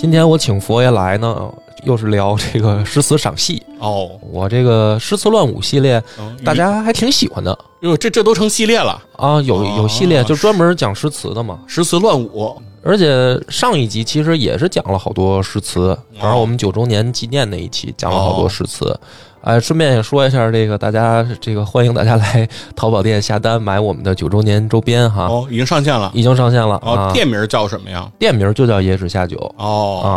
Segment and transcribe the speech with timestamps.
[0.00, 1.52] 今天我请佛爷来呢，
[1.84, 3.62] 又是聊这个诗词赏析。
[3.78, 7.56] 哦，我这个诗词乱舞系列，嗯大家还挺喜欢的。
[7.80, 9.74] 哟，这这都成系列了，啊，有哦。
[9.76, 11.58] 有系列就专门讲诗词的嘛。
[11.66, 18.98] 诗词乱舞，而且上一集其实也是讲了好多诗词，反正我们九周年纪念那一期讲了好多诗词。
[19.42, 26.10] 哎，顺便也说一下，这个大家这个欢迎大家来 淘宝店下单买我们的九周年周边哈，哦，已经上线了。
[26.14, 27.12] 已经上线了哦啊，。
[27.12, 28.10] 店名叫什么呀？
[28.18, 29.36] 店名就叫野史下酒。
[29.56, 30.10] 哦啊，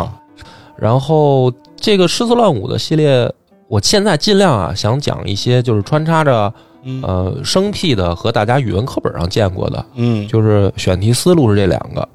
[0.76, 3.32] 然后这个诗词乱舞的系列，
[3.68, 12.06] 我现在尽量啊想讲一些就是穿插着嗯呃生僻的和大家语文课本上见过的，嗯，就是选题思路是这两个。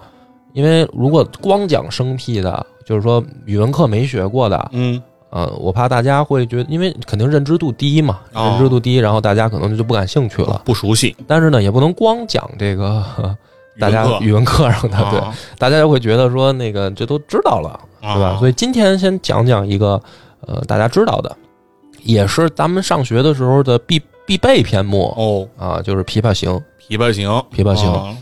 [0.53, 8.49] 因为如果光讲生僻的，就是说语文课没学过的，嗯呃，我怕大家会觉得，因为肯定认知度低嘛，哦。
[8.51, 10.61] 认知度低，然后大家可能就不感兴趣了。
[10.65, 13.03] 不熟悉，但是呢，也不能光讲这个
[13.79, 18.37] 大家语语文课上的，对，啊大家就会觉得说那个这都知道了，啊对吧？
[18.39, 20.01] 所以今天先讲讲一个
[20.41, 21.35] 呃大家知道的，
[22.03, 26.51] 也是咱们上学的时候的必必备篇目哦，啊，就是《琵琶行》。
[26.89, 28.17] 琵琶行，琵琶行啊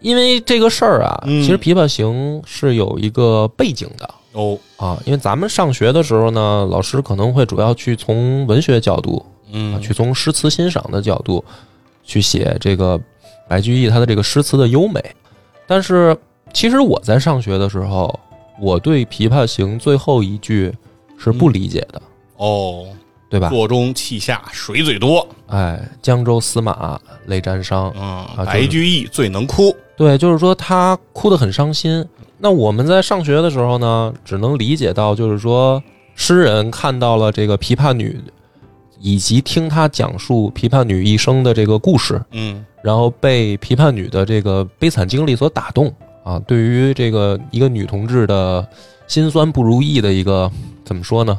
[0.00, 1.42] 因为这个事儿啊，嗯。
[1.42, 11.44] 其实《琵琶行》是有一个背景的哦，啊，因为咱们上学的时候呢，老师可能会主要去从文学角度啊，嗯，去从诗词欣赏的角度
[12.04, 13.00] 去写这个
[13.48, 15.02] 白居易他的这个诗词的优美。
[15.66, 16.16] 但是
[16.52, 18.18] 其实我在上学的时候，
[18.60, 20.72] 我对《琵琶行》最后一句
[21.18, 22.00] 是不理解的，
[22.36, 22.86] 哦，
[23.28, 23.48] 对吧？
[23.48, 32.04] 座中泣下水最多，哎，江州司马泪沾裳，嗯，就是白居易最能哭，对，就是说他哭得很伤心。
[32.40, 35.82] 那我们在上学的时候呢，只能理解到，就是说
[36.14, 38.18] 诗人看到了这个琵琶女，
[38.98, 45.92] 以及听她讲述琵琶女一生的这个故事，嗯然后被琵琶女的这个悲惨经历所打动
[46.24, 48.66] 啊，对于这个一个女同志的
[49.06, 50.50] 辛酸不如意的一个
[50.82, 51.38] 怎么说呢？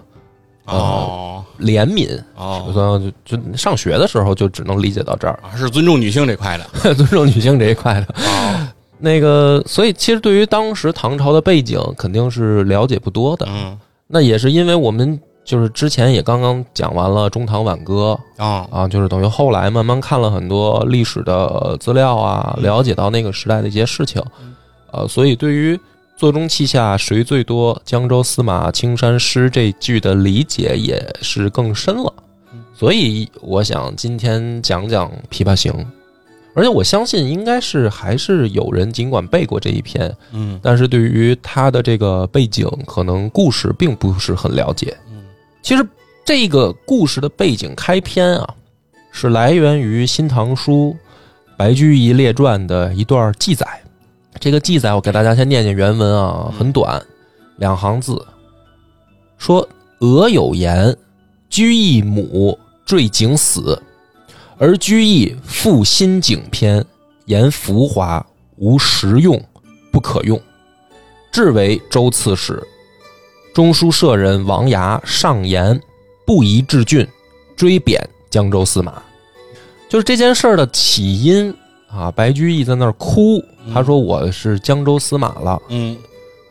[0.65, 8.13] 哦怜悯，哦，就就上学的时候就只能理解到这儿，啊是尊重女性这块的， 尊重女性这一块的。
[8.23, 13.45] 啊，那个，所以其实对于当时唐朝的背景肯定是了解不多的。
[13.49, 13.77] 嗯。
[14.07, 18.19] 那也是因为我们就是之前也刚刚讲完了中唐挽歌。
[18.37, 24.21] 啊，啊，就是等于后来慢慢看了很多历史的资料啊，了解到那个时代的一些事情，
[24.91, 25.79] 呃，所以对于
[26.17, 32.13] “座中泣下谁最多，江州司马青衫湿”这句的理解也是更深了。
[32.73, 35.71] 所以我想今天讲讲《琵琶行》，
[36.53, 40.59] 而且我相信应该是还是有人尽管背过这一篇，嗯。
[40.61, 44.97] 但是对于他的这个背景，可能故事并不是很了解。
[45.09, 45.23] 嗯。
[45.61, 45.87] 其实
[46.25, 48.55] 这个故事的背景开篇啊，
[49.11, 50.95] 是来源于《新唐书·
[51.57, 53.65] 白居易列传》的一段记载。
[54.39, 56.99] 这个记载我给大家先念念原文啊，很短，
[57.57, 58.25] 两行字，
[59.37, 59.67] 说
[59.99, 60.95] ：“俄有言，
[61.49, 63.79] 居易母坠井死，
[64.61, 66.85] 而居易赋新景篇，
[67.25, 68.23] 言浮华
[68.57, 69.43] 无实用，
[69.91, 70.39] 不可用。
[71.31, 72.61] 至为周刺史。
[73.55, 75.81] 中书舍人王涯上言，
[76.27, 77.07] 不宜治郡，
[77.55, 79.01] 追贬江州司马。
[79.89, 81.51] 就是这件事儿的起因
[81.89, 83.43] 啊，白居易在那儿哭，
[83.73, 85.97] 他说我是江州司马了，嗯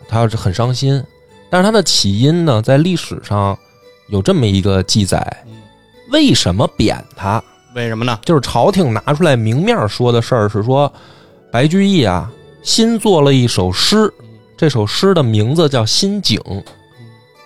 [0.09, 1.01] 他是很伤心。
[1.49, 3.57] 但是他的起因呢，在历史上
[4.09, 5.45] 有这么一个记载，
[6.11, 7.41] 为什么贬他？
[7.75, 8.19] 为什么呢？
[8.25, 10.93] 就是朝廷拿出来明面说的事儿是说，
[11.51, 12.31] 白居易啊
[12.63, 14.13] 新做了一首诗，
[14.57, 16.39] 这首诗的名字叫《新井》，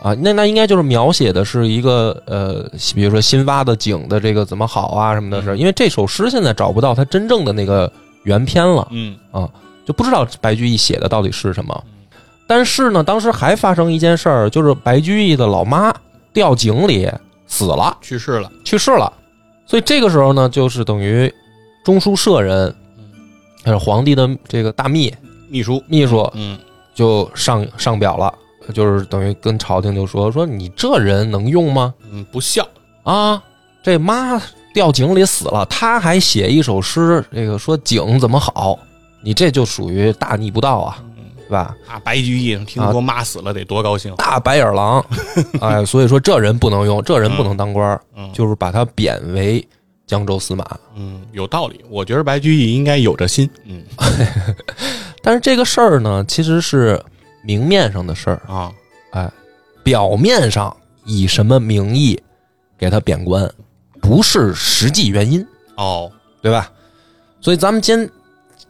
[0.03, 7.91] 啊，那那应该就是描写的是一个呃，比如说新挖的井的这个怎么好啊什么的事儿，因为这首诗现在找不到它真正的那个
[8.23, 9.49] 原篇了，嗯啊
[9.87, 11.85] 就不知道白居易写的到底是什么。
[12.47, 15.95] 但是呢，当时还发生一件事儿，就是白居易的老妈
[16.33, 17.11] 掉井里
[17.47, 17.97] 死了。
[18.03, 19.13] 去世了，去世了，
[19.67, 21.33] 所以这个时候呢，就是等于
[21.85, 22.75] 中书舍人，
[23.65, 25.13] 还是皇帝的这个大秘
[25.49, 26.59] 秘书，秘书嗯
[26.95, 28.33] 就上上表了，
[28.73, 31.93] 就是等于跟朝廷就说说你这人能用吗？
[32.11, 32.67] 嗯，不孝，
[33.03, 33.43] 啊，
[33.83, 34.41] 这妈
[34.73, 38.79] 掉井里死了，他还写一首诗，这个说井怎么好，
[39.23, 41.03] 你这就属于大逆不道啊！
[41.49, 41.77] 对吧？
[41.89, 45.05] 啊，白居易听说妈死了得多高兴，大白眼狼，
[45.61, 48.01] 哎，所以说这人不能用，这人不能当官
[48.33, 49.67] 就是把他贬为
[50.07, 50.65] 江州司马。
[50.97, 51.85] 嗯，有道理。
[51.89, 53.83] 我觉得白居易应该有这心，嗯
[55.23, 57.03] 但是这个事儿呢，其实是
[57.43, 58.73] 明面上的事儿，啊，
[59.13, 59.31] 哎，
[59.83, 60.75] 表面上
[61.05, 62.21] 以什么名义
[62.79, 63.51] 给他贬官，
[64.01, 65.47] 不是实际原因，
[65.77, 66.11] 哦，
[66.43, 66.71] 对吧？
[67.41, 68.09] 所以咱们今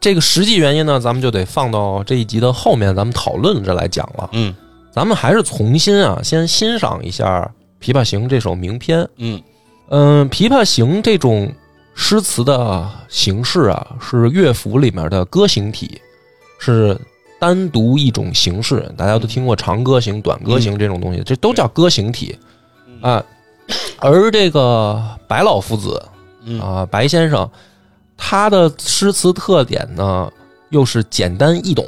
[0.05, 4.29] 这个实际原因呢，咱们就得放到这一集的后面，咱们讨论着来讲了。
[4.33, 4.55] 嗯
[4.93, 7.51] 咱们还是重新啊，先欣赏一下
[7.83, 9.09] 《琵琶行》这首名篇。
[9.17, 9.43] 嗯
[9.89, 11.51] 嗯，《琵琶行》这种
[11.95, 15.99] 诗词的形式啊，是乐府里面的歌行体，
[16.59, 16.95] 是
[17.41, 18.87] 单独一种形式。
[18.99, 22.39] 大家都听过长歌行、短歌行这种东西，这都叫歌行体
[23.00, 23.25] 啊。
[24.00, 26.00] 而这个白老夫子
[26.45, 27.50] 嗯啊，白先生，
[28.16, 30.31] 他的诗词特点呢，
[30.70, 31.84] 又是简单易懂。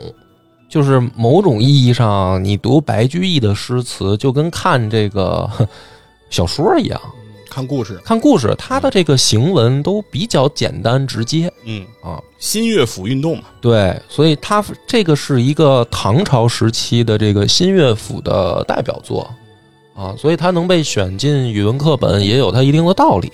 [0.69, 5.49] 就是某种意义上，你读白居易的诗词，就跟看这个
[6.28, 7.00] 小说一样。
[7.49, 12.20] 看故事，看故事，他的这个行文都比较简单直接嗯，啊。
[12.38, 19.31] 新乐府运动嘛，对，所以他这个是一个唐朝时期的这个新乐府的代表作
[19.94, 23.32] 啊，所以他能被选进语文课本也有它一定的道理。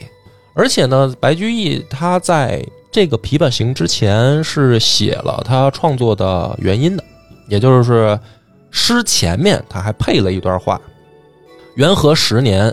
[0.54, 7.02] 而且呢，白居易他在这个《琵琶行》之前是写了他创作的原因的，
[7.48, 8.16] 也就是
[8.70, 10.78] 诗前面他还配了一段话：
[11.76, 12.72] 元和十年，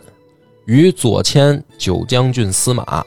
[0.65, 3.01] 于左迁九江郡司马，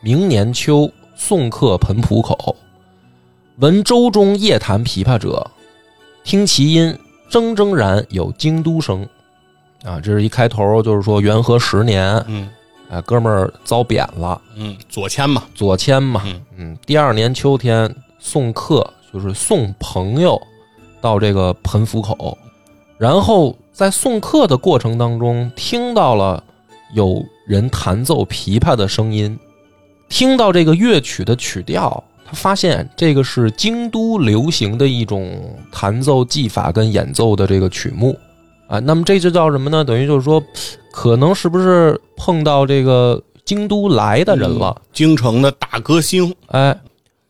[0.00, 2.54] 明年秋送客盆浦口。
[3.56, 5.44] 闻舟中夜弹琵琶者，
[6.22, 6.96] 听其音
[7.28, 9.04] 铮铮然有京都声。
[9.82, 12.48] 啊，这是一开头，就是说元和十年，嗯
[12.88, 16.40] 哎，哥们儿遭贬了，嗯，左迁嘛，左迁嘛，嗯。
[16.56, 20.40] 嗯，第二年秋天送客，就是送朋友
[21.00, 22.38] 到这个盆府口，
[22.96, 26.42] 然后在送客的过程当中，听到了
[26.94, 29.38] 有人弹奏琵琶的声音，
[30.08, 38.16] 听到这个乐曲的曲调，他发现这个是京都流行的一种弹奏技法跟演奏的这个曲目
[38.68, 38.78] 啊。
[38.80, 39.84] 那么这就叫什么呢？
[39.84, 40.42] 等于就是说，
[40.90, 44.74] 可能是不是碰到这个京都来的人了？
[44.92, 46.78] 京城的大歌星，哎，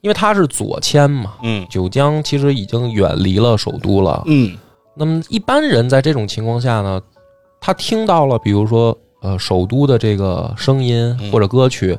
[0.00, 4.22] 因为他是左迁嘛，嗯九江其实已经远离了首都了。
[4.26, 4.56] 嗯
[4.94, 7.00] 那么一般人在这种情况下呢，
[7.60, 11.98] 他听到了，比如说呃首都的这个声音嗯或者歌曲，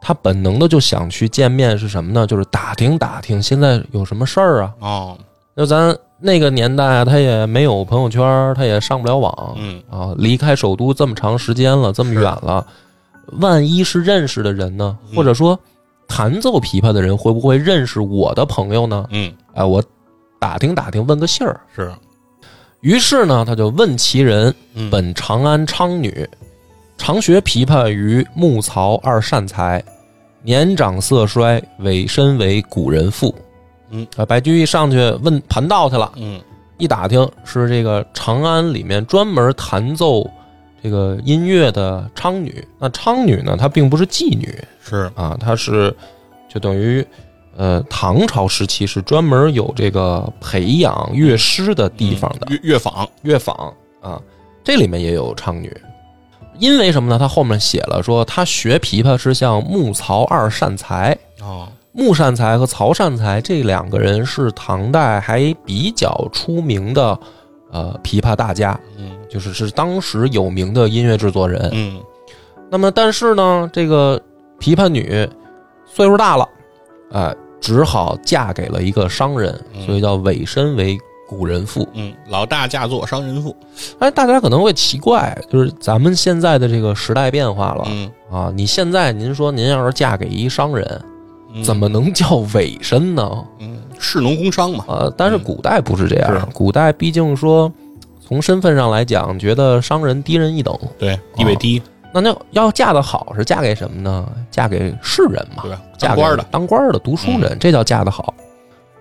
[0.00, 2.26] 他本能的就想去见面是什么呢？
[2.26, 4.74] 就是打听打听现在有什么事儿啊。
[4.80, 5.18] 哦，
[5.54, 12.66] 那咱那个年代啊，他也没有朋友圈，他也上不了网嗯啊，离开首都这么长时间了，这么远了，
[13.40, 14.98] 万一是认识的人呢？
[15.10, 15.58] 嗯或者说
[16.08, 19.06] 弹奏琵琶的人会不会认识我的朋友呢？
[19.10, 19.82] 嗯哎，我
[20.40, 21.60] 打听打听，问个信儿。
[21.76, 21.92] 是，
[22.80, 26.28] 于是呢，他就问其人：嗯本长安昌女，
[26.96, 29.82] 常学琵琶于木曹二善才，
[30.42, 33.32] 年长色衰，委身为古人妇。
[33.90, 36.40] 嗯，啊，白居易上去问盘道去了，嗯
[36.78, 40.28] 一打听是这个长安里面专门弹奏
[40.82, 42.64] 这个音乐的娼女。
[42.78, 45.92] 那娼女呢，她并不是妓女是，啊，她是
[46.48, 47.04] 就等于
[47.56, 52.46] 呃唐朝时期是专门有这个培养乐师的地方的。
[52.48, 54.20] 乐乐坊，乐坊啊，
[54.62, 55.76] 这里面也有娼女。
[56.60, 57.18] 因为什么呢？
[57.18, 61.16] 他后面写了说，他学琵琶是向木曹二善才。
[61.40, 67.18] 哦，木善才和曹善才这两个人是唐代还比较出名的
[67.70, 71.68] 呃琵琶大家，嗯就是是当时有名的音乐制作人。
[71.72, 72.00] 嗯
[72.70, 74.20] 那么，但是呢，这个
[74.60, 75.28] 琵琶女
[75.86, 76.46] 岁数大了，
[77.12, 81.88] 哎、只好嫁给了一个商人，嗯所以叫委身为古人妇。
[81.94, 83.56] 嗯，老大嫁作商人妇，
[83.98, 88.52] 哎，大家可能会奇怪，就是咱们现在的这个时代变化了、嗯，啊！
[88.54, 91.04] 你现在您说您要是嫁给一商人，嗯
[91.64, 93.44] 怎么能叫委身呢？
[93.58, 96.46] 嗯，士农工商嘛，呃，但是嗯古代不是这样，是。
[96.52, 97.72] 古代毕竟说
[98.20, 104.28] 从身份上来讲，觉得商人低人一等，对，地位低，那那要嫁得好是嫁给什么呢？
[104.50, 108.34] 嫁给士人嘛，对当官的，当官的读书人，这叫嫁得好。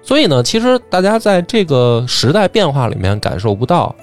[0.02, 3.94] 所以呢，其实大家在这个时代变化里面感受不到，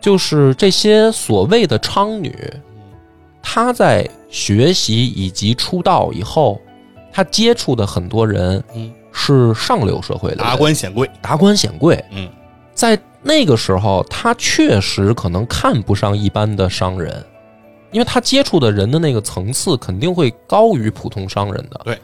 [0.00, 2.34] 就是这些所谓的娼女，
[3.40, 6.60] 她在学习以及出道以后，
[7.14, 12.28] 她接触的很多人嗯，是上流社会的达官显贵，达官显贵，嗯，
[12.74, 17.24] 在那个时候，他确实可能看不上一般的商人，
[17.92, 21.80] 因为他接触的人的那个层次肯定会高于普通商人的。
[21.84, 21.96] 对。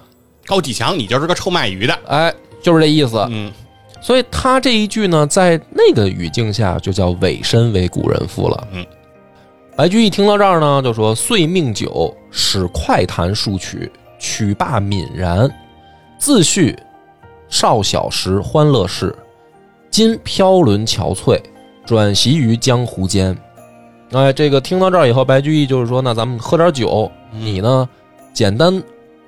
[0.46, 3.26] 高启强，你就是个臭卖鱼的，哎，就是这意思。
[3.30, 3.52] 嗯。
[4.00, 8.68] 所以他这一句呢，在那个语境下就叫委身为古人妇了。
[8.72, 8.86] 嗯，
[9.76, 15.50] 白居易听到这儿呢，就说：“遂命酒，使快弹数曲，曲罢泯然。
[16.18, 16.78] 自叙
[17.48, 19.12] 少小时欢乐事，
[19.90, 21.40] 今飘沦憔悴，
[21.84, 23.36] 转徙于江湖间。”
[24.12, 27.88] 哎，这个听到这儿以后，白居易就是说：“那咱们喝点酒，你呢，
[28.32, 28.80] 简单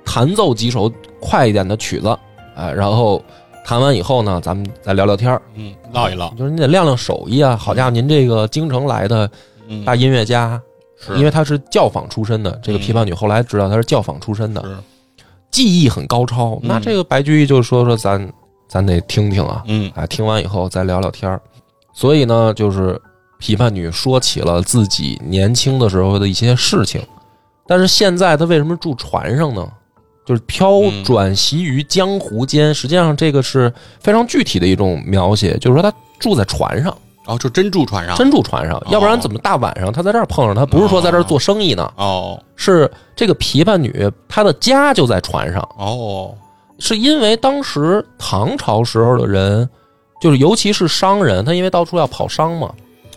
[0.05, 2.17] 弹奏几首快一点的曲子，
[2.55, 3.21] 哎，然后。”
[3.65, 7.55] 弹完以后呢，咱们再聊聊天嗯，唠一唠，就是你得亮亮手艺啊。
[7.55, 9.31] 好家伙，您这个京城来的
[9.85, 10.61] 大音乐家，
[11.15, 12.51] 因为他是教坊出身的。
[12.63, 14.83] 这个琵琶女后来知道他是教坊出身的，
[15.51, 16.59] 技艺很高超。
[16.61, 18.31] 那这个白居易就说说咱
[18.67, 21.39] 咱得听听啊，嗯，啊，听完以后再聊聊天
[21.93, 22.99] 所以呢，就是
[23.39, 27.01] 琵琶女说起了自己年轻的时候的一些事情，
[27.67, 29.67] 但是现在她为什么住船上呢？
[30.25, 40.65] 就是飘转徙于江湖间，实际上这个是非常具体的一种描写，就是说她住在船上，哦，就真住船上，真住船上，要不然怎么大晚上他在这儿碰上他？
[40.65, 46.35] 不是说在这儿做生意呢，哦，是这个琵琶女她的家就在船上，哦，
[46.79, 49.69] 是因为当时唐朝时候的人，
[50.19, 52.69] 就是尤其是商人，他因为到处要跑商嘛，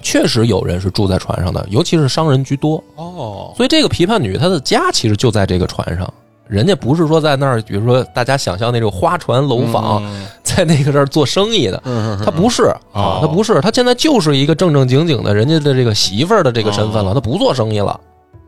[0.03, 6.13] 确实有人是住在船上的，尤其是商人居多，哦，所以这个琵琶女她的家其实就在这个船上。
[6.49, 10.03] 人家不是说在那儿，比如说大家想象那种花船楼房，
[10.43, 11.83] 在那个这儿做生意的，
[12.25, 17.99] 他不是啊，他不是，他现在就是一个正正经经的人家的这个媳妇儿的这个身份了，他不做生意了，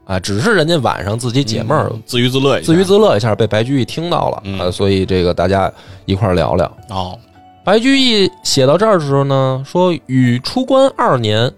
[0.05, 5.71] 啊，只是人家晚上自己解闷儿，自娱自乐，自娱自乐一下，被白居易听到了啊，所以这个大家
[6.05, 7.19] 一块儿聊聊哦。
[7.65, 11.53] 白居易写到这儿的时候呢，说与出关二年，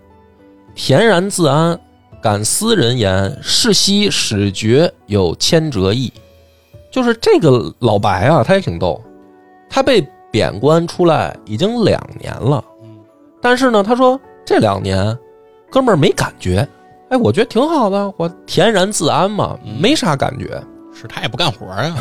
[0.75, 1.79] 恬然自安，
[2.21, 6.13] 感斯人言，是夕始觉有千折意。
[6.91, 9.01] 就是这个老白啊，他也挺逗，
[9.69, 12.63] 他被贬官出来已经两年了，
[13.41, 15.17] 但是呢，他说这两年，
[15.71, 16.67] 哥们儿没感觉，
[17.09, 20.61] 哎，我觉得挺好的，我恬然自安嘛，没啥感觉，
[20.93, 21.95] 是他也不干活呀，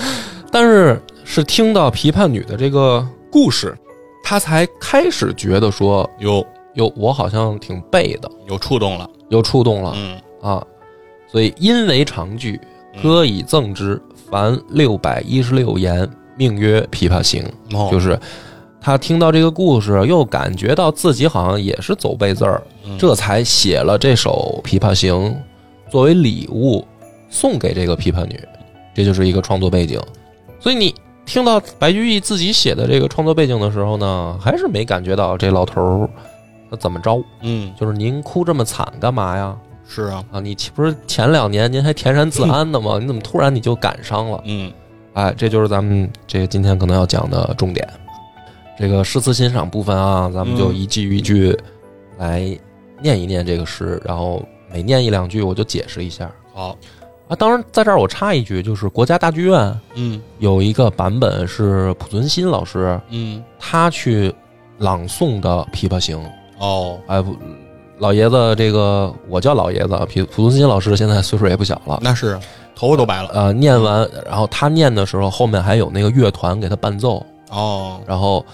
[0.52, 3.76] 但是是听到琵琶女的这个故事，
[4.22, 10.62] 他才开始觉得说，哟哟，我好像挺背的，有触动了，有触动了，嗯啊，
[11.26, 12.60] 所以因为长句，
[13.02, 14.00] 歌以赠之。
[14.34, 17.48] 凡六百一十六言，命曰《琵琶行》，
[17.92, 18.18] 就是
[18.80, 22.60] 他听到这个故事，又感觉到自己好像也是走背字儿，
[22.98, 25.14] 这才写了这首《琵琶行》，
[25.88, 26.84] 作为礼物
[27.30, 28.36] 送给这个琵琶女。
[28.92, 30.00] 这就是一个创作背景。
[30.58, 30.92] 所以你
[31.24, 36.10] 听到白居易自己写的这个创作背景的时候呢，还是没感觉到这老头儿
[36.68, 37.22] 他怎么着？
[37.42, 39.56] 嗯，就是您哭这么惨干嘛呀？
[39.86, 42.98] 是啊，啊，你不是前两年您还恬然自安的吗？
[43.00, 44.40] 你怎么突然你就感伤了？
[44.44, 44.72] 嗯，
[45.12, 47.88] 哎，这就是咱们这个今天可能要讲的重点。
[48.76, 51.56] 这个诗词欣赏部分啊，咱们就一句一句
[52.18, 52.40] 来
[53.00, 56.28] 念一念这个诗，然后每念一两句我就解释一下。
[56.52, 56.76] 好
[57.28, 64.34] 啊，当然在这儿我插一句，就是国家大剧院嗯有一个版本是濮存昕老师嗯他去
[64.78, 66.18] 朗诵的《琵琶行》
[66.58, 67.36] 哦，哎不。
[68.04, 72.38] 老爷子，这个我叫老爷子，濮濮存昕老师现在岁数也不小了，那是
[72.76, 73.30] 头发都白了。
[73.32, 78.44] 呃，念完，然后他念的时候，后面还有那个乐团给他伴奏哦，然后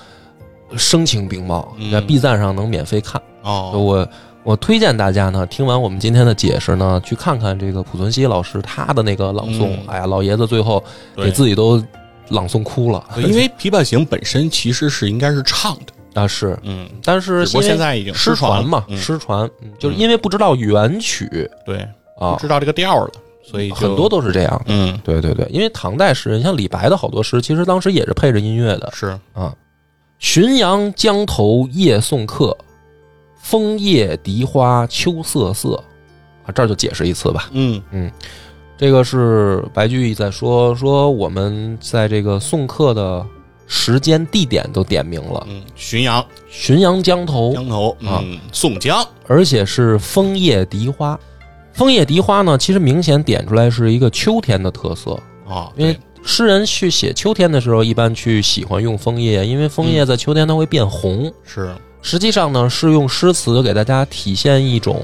[0.77, 3.73] 声情并茂，在 B 站上能免费看哦。
[3.75, 4.09] 我
[4.45, 9.71] 我推荐大家呢，听完我们今天的解释呢，去看看这个濮存昕老师他的那个朗诵。
[9.89, 10.81] 哎呀，老爷子最后
[11.17, 11.83] 给自己都
[12.29, 15.93] 朗诵哭了，因为《琵琶行》本身其实是应该是唱的。
[16.15, 19.49] 啊是，嗯，但是不过现在已经失传嘛，失传，
[19.79, 21.79] 就是因为不知道原曲，对
[22.19, 23.11] 啊，不知道这个调了，
[23.45, 24.63] 所以很多都是这样。
[24.67, 28.91] 嗯，对对对，因为唐代诗人像李白的好多诗，其实当时也是配着音乐的。
[28.93, 29.55] 是啊，
[30.21, 32.57] 浔阳江头夜送客，
[33.41, 35.81] 枫叶荻花秋瑟瑟。
[36.45, 37.49] 啊，这儿就解释一次吧。
[37.53, 38.11] 嗯嗯，
[38.77, 43.25] 这个是白居易在说说我们在这个送客的。
[43.73, 45.47] 时间、地点都点明了。
[45.49, 48.21] 嗯，浔阳，浔阳江头，江头啊，
[48.53, 51.19] 宋江，而且是枫叶荻花。
[51.73, 55.17] 枫叶荻花呢，其实明显点出来是一个秋天的特色
[55.49, 55.71] 啊。
[55.77, 61.33] 因为诗人去写秋天的时候，一般去喜欢用枫叶，因为枫叶在秋天它会变红。
[61.45, 61.73] 是，
[62.03, 65.01] 实际上呢，是用诗词给大家体现一种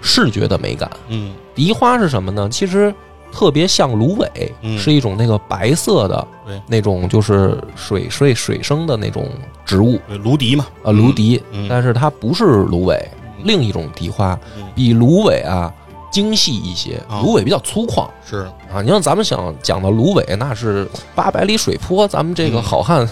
[0.00, 0.90] 视觉的美感。
[1.08, 2.48] 嗯，荻花是什么呢？
[2.50, 2.92] 其实。
[3.32, 6.26] 特别像芦苇，是一种那个白色的，
[6.66, 9.28] 那种就是水水水生的那种
[9.64, 12.98] 植物，芦荻嘛，啊，芦荻，但是它不是芦苇，
[13.44, 14.38] 另一种荻花，
[14.74, 15.72] 比芦苇啊
[16.10, 18.48] 精细一些，芦苇比较粗犷，是。
[18.72, 23.08] 啊，你像咱们想讲的芦苇，那是八百里水坡，咱们这个好汉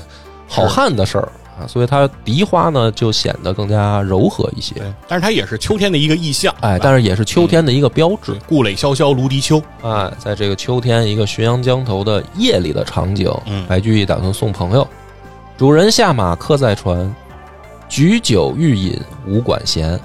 [0.49, 4.75] 好汉的事儿，啊，所以它笛花呢就显得更加柔和一些。
[4.75, 8.35] 对，但是它也是秋天的一个意象，哎，但是也是秋天的一个标志。
[8.49, 14.87] 故垒萧萧芦笛秋，哎，在这个秋天一个浔阳江头的夜里的场景，嗯白居易打算送朋友。
[15.57, 17.15] 主人下马客在船，
[17.89, 19.99] 举酒欲饮无管弦。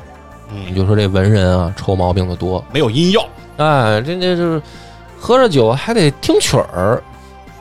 [0.52, 2.64] 你嗯，就说这文人啊，臭毛病的多。
[2.72, 3.28] 没有音药，
[3.58, 4.62] 哎，这这就是
[5.20, 7.02] 喝着酒还得听曲儿，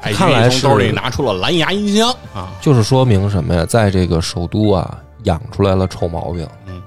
[0.00, 3.66] 看来是从兜里拿出了蓝牙音箱啊，就是说明什么呀？
[3.66, 6.80] 在这个首都啊，养出来了臭毛病，嗯，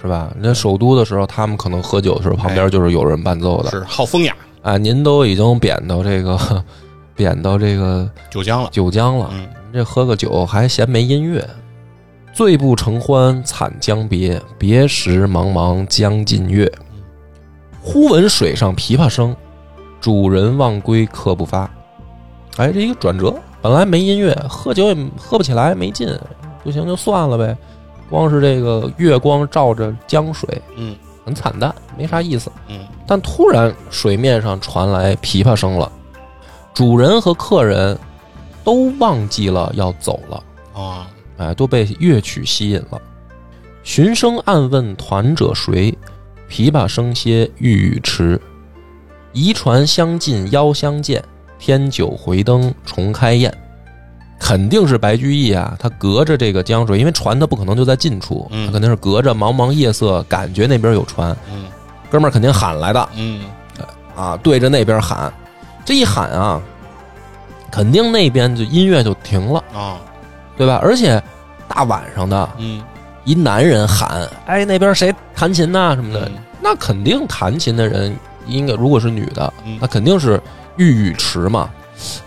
[0.00, 0.32] 是吧？
[0.38, 3.70] 那首都的时候，他们可能喝酒的时候，旁边就是有人伴奏的。
[3.70, 6.64] 是好风雅，啊，您都已经贬到这个，
[7.14, 11.46] 贬到这个九江了，九江了，嗯，这喝个酒还嫌没音乐。
[12.32, 16.70] 醉不成欢惨将别，别时茫茫江浸月。
[17.82, 19.36] 忽闻水上琵琶声，
[20.00, 21.70] 主人忘归客不发。
[22.56, 26.08] 哎，这一个转折，本来没音乐，喝酒也喝不起来，没劲，
[26.62, 27.56] 不行就算了呗。
[28.10, 30.94] 光是这个月光照着江水，嗯
[31.24, 32.52] 很惨淡，没啥意思。
[32.68, 35.90] 嗯但突然水面上传来琵琶声了，
[36.74, 37.98] 主人和客人
[38.62, 40.42] 都忘记了要走了，
[40.74, 41.06] 啊，
[41.38, 43.00] 哎，都被乐曲吸引了。
[43.82, 45.96] 寻声暗问团者谁？
[46.48, 48.38] 琵琶声歇欲语迟。
[49.32, 51.24] 移船相近邀相见，
[51.62, 53.54] 添酒回灯重开宴。
[54.40, 58.66] 肯定是白居易啊，他隔着这个江水，因为船他不可能就在近处，嗯。
[58.66, 61.66] 他肯定是隔着茫茫夜色，感觉那边有船，嗯。
[62.10, 63.44] 哥们儿肯定喊来的，嗯。
[64.16, 65.32] 啊，对着那边喊，
[65.84, 66.60] 这一喊啊，
[67.70, 70.00] 肯定那边就音乐就停了，啊，
[70.56, 70.80] 对吧？
[70.82, 71.22] 而且
[71.68, 72.82] 大晚上的，嗯。
[73.24, 76.32] 一男人喊，哎，那边谁弹琴呐、什么的，嗯。
[76.60, 78.12] 那肯定弹琴的人
[78.48, 79.78] 应该如果是女的，嗯。
[79.80, 80.42] 那肯定是
[80.76, 81.70] 欲语迟嘛。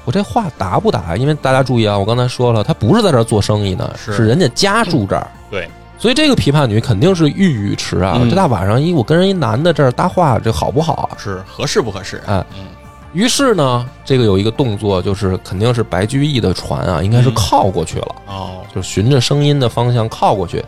[0.06, 1.18] 我这话答不答？
[1.18, 5.28] 因为大家注意啊，我刚才说了，他不是在这儿做生意呢，是是人家家住这儿。
[5.52, 8.18] 对，所以这个琵琶女肯定是玉宇池啊。
[8.22, 11.18] 嗯这大晚上一我跟人一男的这儿搭话，这好不好啊？
[11.18, 12.22] 是合适不合适？
[12.26, 12.68] 哎嗯
[13.12, 20.64] 于是呢，这个有一个动作，就是肯定是白居易的船啊，应该是嗯靠过去了，哦，就是循着声音的方向靠过去。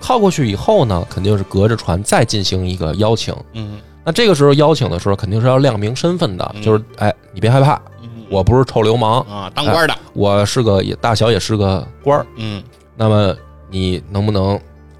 [0.00, 3.34] 靠过去以后呢，肯定是隔着船再进行一个邀请。
[3.54, 12.24] 嗯那这个时候邀请的时候，肯定是要亮明身份的，嗯就是哎，你别害怕，嗯我不是臭流氓，啊，当官的，我是个也大小也是个官儿。
[12.36, 12.62] 嗯
[12.96, 13.34] 那么
[13.68, 14.58] 你能不能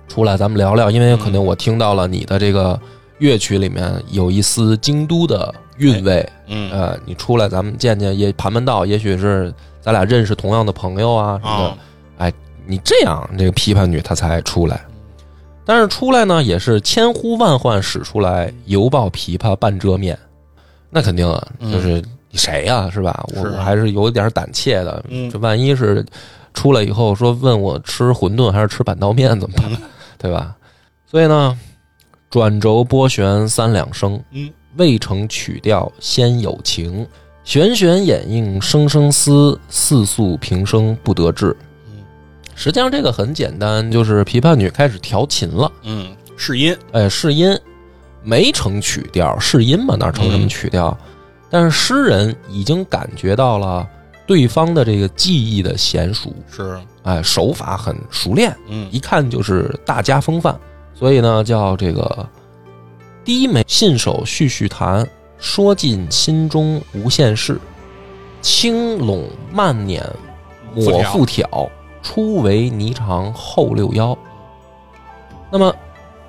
[0.08, 0.90] 出来咱们聊聊？
[0.90, 2.78] 因为可能我听到了你的这个
[3.18, 11.76] 乐曲里面有一丝京都的韵味，嗯呃，你出来咱们见见，也盘盘道，也许是咱俩认识同样的朋友啊什么
[12.18, 12.26] 的。
[12.26, 12.32] 啊，
[12.66, 14.84] 你这样，这个批判女她才出来。
[15.66, 20.16] 但是出来呢，也是千呼万唤始出来，犹抱琵琶半遮面。
[20.88, 22.00] 那肯定啊，嗯就是
[22.30, 23.26] 你谁呀、是吧？
[23.34, 25.04] 我我还是有点胆怯的。
[25.08, 26.06] 嗯这万一是
[26.54, 29.66] 出来以后说问我吃馄饨还是吃板刀面怎么办？
[29.72, 29.76] 嗯
[30.16, 30.54] 对吧？
[31.04, 31.58] 所以呢，
[32.30, 37.06] 转轴拨弦三两声，嗯未成曲调先有情，
[37.44, 41.54] 弦弦掩映声声思，似诉平生不得志。
[42.56, 47.56] 嗯实际上这个很简单，就是琵琶女开始调琴了，嗯，试音，哎，试音
[48.22, 50.96] 没成曲调，试音嘛，哪成什么曲调？
[51.50, 53.86] 但是诗人已经感觉到了
[54.26, 58.88] 对方的这个技艺的娴熟，是，哎，手法很熟练，嗯。
[58.90, 60.58] 一看就是大家风范，
[60.94, 62.26] 所以呢，叫这个
[63.22, 65.06] 低眉信手续续弹，
[65.38, 67.60] 说尽心中无限事，
[68.40, 70.02] 轻拢慢捻
[70.74, 71.70] 抹复挑，
[72.06, 74.16] 初为霓裳后六幺。
[75.50, 75.74] 那么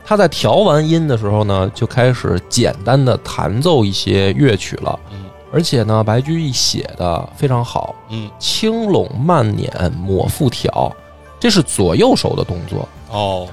[0.03, 5.25] 他在调完音的时候呢，就开始简单的弹奏一些乐曲了，嗯。
[5.53, 10.91] 而且呢，白居易写的非常好，嗯，轻拢慢捻抹复挑，
[11.39, 12.89] 这是左右手的动作。
[13.11, 13.47] 哦，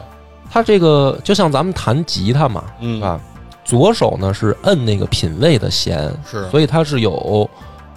[0.50, 2.96] 他这个就像咱们弹吉他嘛，嗯。
[2.96, 3.20] 是吧？
[3.66, 7.48] 左手呢是摁那个品位的弦，是，所以它是有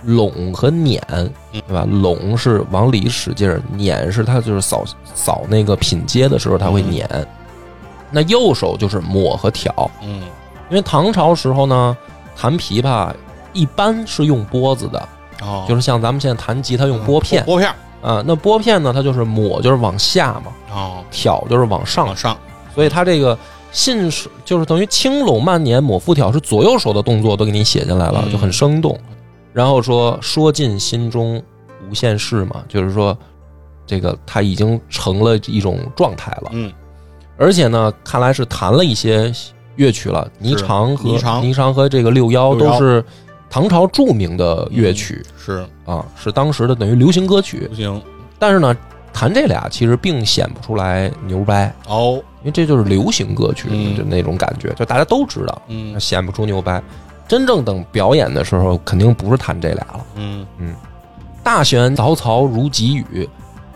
[0.03, 1.31] 拢和捻，嗯。
[1.67, 1.86] 对吧？
[1.89, 4.83] 拢是往里使劲儿，捻是它就是扫
[5.15, 7.07] 扫那个品阶的时候它会捻。
[8.12, 10.21] 那右手就是抹和挑，嗯。
[10.69, 11.97] 因为唐朝时候呢，
[12.36, 13.12] 弹琵琶
[13.53, 15.10] 一般是用拨子的，
[15.41, 17.43] 哦，就是像咱们现在弹吉他用拨片。
[17.45, 17.69] 拨片，
[18.01, 18.23] 啊。
[18.25, 22.05] 那拨片呢，它就是抹就是往下嘛，哦，挑就是往上。
[22.05, 22.38] 往，上，
[22.75, 23.38] 所以它这个
[23.71, 28.31] 信是就是等于轻拢慢捻抹复挑是左右手的动作都给你写进来了，嗯。
[28.31, 28.97] 就很生动。
[29.53, 31.41] 然后说说尽心中
[31.89, 33.17] 无限事嘛，就是说
[33.86, 36.71] 这个他已经成了一种状态了，嗯。
[37.38, 39.31] 而且呢，看来是弹了一些
[39.75, 41.71] 乐曲了，霓裳和霓裳。
[41.71, 43.03] 和这个六幺都是
[43.47, 45.23] 唐朝著名的乐曲。
[45.38, 45.63] 是。
[45.86, 47.67] 啊，是当时的等于流行歌曲。
[47.69, 47.75] 不。
[47.75, 48.01] 行，
[48.39, 48.75] 但是呢，
[49.13, 53.95] 弹这俩其实并显不出来牛掰，哦，因为这就是流行歌曲嗯。
[53.95, 55.99] 就那种感觉，就大家都知道，嗯。
[55.99, 56.81] 显不出牛掰。
[57.27, 60.05] 真正等表演的时候，肯定不是弹这俩了。
[60.15, 60.75] 嗯嗯
[61.43, 63.29] 大弦嘈嘈如急雨，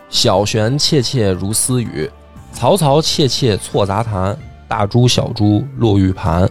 [0.10, 2.10] 小弦切切如私语。
[2.54, 4.38] 嘈嘈切切错杂弹，
[4.68, 6.50] 大珠小珠落玉盘。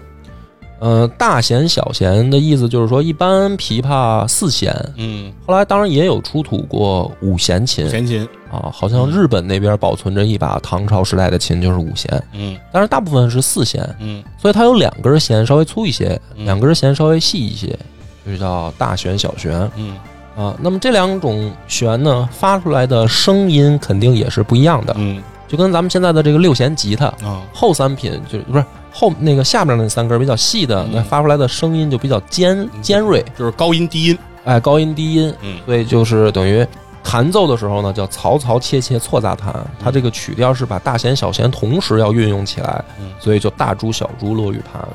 [0.81, 12.57] 呃，大弦小弦的意思就是说，一般琵琶四弦，嗯，后来当然也有出土过五弦琴弦琴，啊，好像日本那边保存着一把唐朝时代的琴，就是五弦，嗯。
[12.73, 14.25] 但是大部分是四弦，嗯。
[14.38, 16.47] 所以它有两根弦稍微粗一些，嗯。
[16.47, 17.79] 两根弦稍微细一些，
[18.27, 19.71] 就叫大弦小弦。
[19.77, 19.97] 嗯。
[20.35, 25.23] 啊，那么这两种弦呢，发出来的声音肯定也是不一样的，嗯。
[25.47, 36.66] 就跟咱们现在的这个六弦吉他啊，后三品就是不是后那个下边那三根比较细的，嗯那发出来的声音就比较尖尖锐，就是高音低音，哎，高音低音，嗯所以就是等于
[37.03, 44.87] 弹奏的时候呢，叫嘈嘈切切错杂弹，它这个曲调是把大弦小弦同时要运用起来，嗯所以就大珠小珠落玉盘。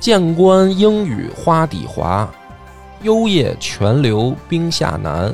[0.00, 2.28] 剑关莺语花底滑，
[3.02, 5.32] 幽夜泉流冰下难。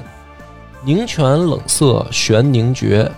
[0.84, 3.10] 凝泉冷涩悬凝绝，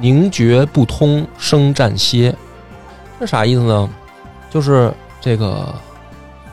[0.00, 2.34] 凝绝不通声暂歇。
[3.18, 3.88] 这啥意思呢？
[4.50, 5.74] 就是这个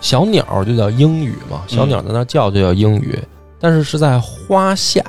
[0.02, 3.18] 小鸟就叫莺语嘛，小鸟在那叫就叫莺语，
[3.60, 5.02] 但是是在花下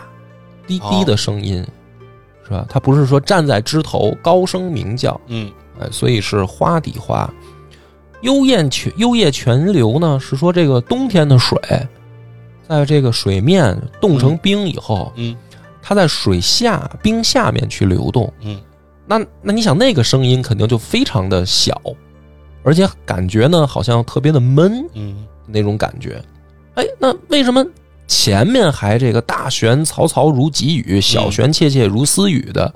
[0.66, 1.64] 滴滴的声音，
[2.44, 2.64] 是吧？
[2.68, 7.28] 它不是说站在枝头高声鸣叫，嗯哎，所以是花底花。
[8.20, 11.58] 幽燕泉幽夜泉流呢，是说这个冬天的水，
[12.66, 15.36] 在这个水面冻成冰以后，嗯
[15.82, 18.32] 它在水下冰下面去流动。
[18.40, 18.58] 嗯
[19.06, 21.80] 那那你想那个声音肯定就非常的小，
[22.62, 26.22] 而且感觉呢好像特别的闷嗯那种感觉。
[26.74, 27.64] 哎，那为什么
[28.06, 32.74] 前面还这个大弦嘈嘈如急雨，小弦切切如私语的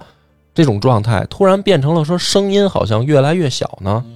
[0.55, 4.03] 这种状态，突然变成了说声音好像越来越小呢？
[4.07, 4.15] 嗯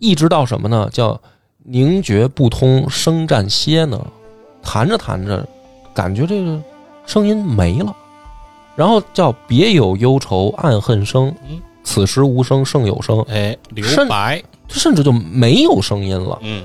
[0.00, 0.88] 一直到什么呢？
[0.92, 1.20] 叫
[1.64, 4.00] 凝绝不通声暂歇呢？
[4.62, 5.44] 弹着弹着，
[5.92, 6.60] 感觉这个
[7.04, 7.96] 声音没了，
[8.78, 16.38] 然后叫别有忧愁暗恨生嗯，此时无声胜有声，哎，留甚白，甚至就没有声音了。
[16.42, 16.62] 嗯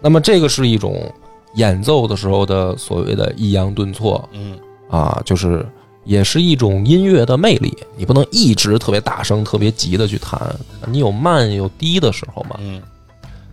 [0.00, 1.12] 那么这个是一种
[1.56, 5.66] 演奏的时候的所谓的抑扬顿挫嗯啊，就是
[6.04, 7.76] 也是一种音乐的魅力。
[7.98, 10.40] 你不能一直特别大声、特别急的去弹，
[10.86, 12.56] 你有慢有低的时候嘛。
[12.60, 12.80] 嗯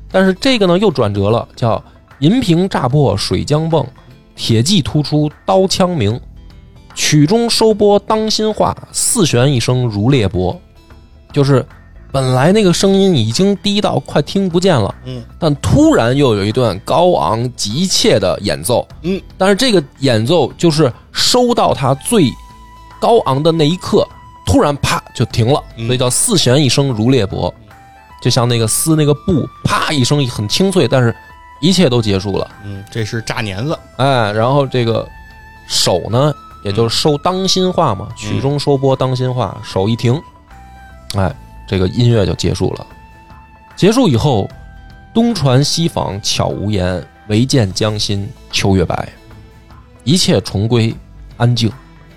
[0.09, 1.83] 但是这个呢又转折了，叫
[2.19, 3.85] 银瓶乍破水浆迸，
[4.37, 6.17] 铁骑突出刀枪鸣。
[6.93, 10.55] 曲中收拨当心话，四弦一声如裂帛。
[11.31, 11.65] 就是
[12.11, 15.23] 本来那个声音已经低到快听不见了，嗯。
[15.39, 22.29] 但突然又有一段高昂急切的演奏，嗯，但是这个演奏就是收到它最
[23.01, 24.07] 高昂的那一刻，
[24.45, 25.87] 突然啪就停了，嗯。
[25.87, 27.51] 所以叫四弦一声如裂帛，
[28.21, 31.15] 就像那个撕那个布，啪一声很清脆，但是
[31.61, 35.07] 一切都结束了，嗯，这是炸年子，哎，然后这个
[35.67, 36.31] 手呢，
[36.63, 40.21] 也就是收当心话嘛，曲中收拨当心话，手一停，
[41.15, 41.33] 哎，
[41.67, 42.87] 这个音乐就结束了。
[43.75, 44.49] 结束以后，
[45.13, 49.07] 东船西舫悄无言，唯见江心秋月白。
[50.03, 50.93] 一切重归
[51.37, 51.71] 安静，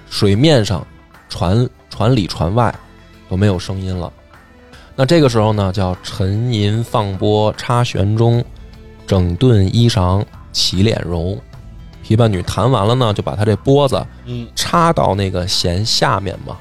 [0.09, 0.87] 水面上、
[1.29, 2.75] 船船里、船外
[3.29, 4.13] 都没有声音了。
[4.95, 8.45] 那这个时候呢，叫沉吟放拨插弦中，
[9.07, 11.39] 整顿衣裳起脸容。
[12.07, 16.57] 琵琶女弹完了呢，就把她这拨子嗯插到那个弦下面嘛，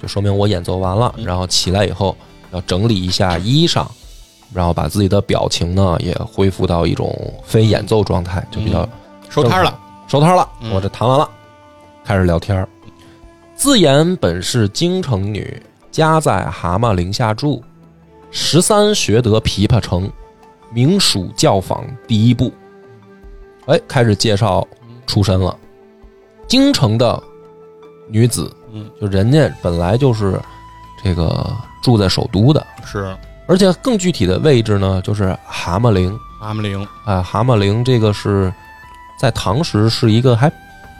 [0.00, 1.12] 就说明我演奏完了。
[1.18, 2.16] 嗯然后起来以后
[2.52, 3.86] 要整理一下衣裳，
[4.54, 8.88] 然后把自己的表情呢也恢复到一种非演奏状态，就比较
[9.28, 9.78] 收摊了，
[10.08, 10.48] 收摊了。
[10.62, 11.28] 嗯我这弹完了，
[12.02, 12.66] 开始聊天儿。
[13.54, 17.62] 自言本是京城女，家在蛤蟆陵下住。
[18.30, 20.10] 十三学得琵琶成，
[20.70, 22.52] 名属教坊第一部。
[23.66, 24.66] 哎，开始介绍
[25.06, 25.56] 出身了。
[26.48, 27.20] 京城的
[28.08, 30.40] 女子，嗯，就人家本来就是
[31.02, 31.46] 这个
[31.82, 33.16] 住在首都的，是。
[33.48, 36.16] 而且更具体的位置呢，就是蛤蟆陵。
[36.40, 38.52] 蛤蟆陵，啊，蛤蟆陵这个是
[39.18, 40.50] 在唐时是一个还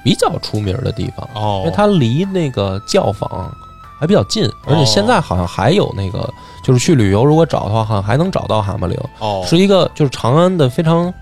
[0.02, 3.52] 比较出名的地方，哦，因为它离那个教坊
[3.98, 6.32] 还比较近，而且现在好像还有那个，
[6.64, 11.12] 就是去旅游如果找的话，好像还能找到蛤蟆陵，哦，是一个就是长安的非常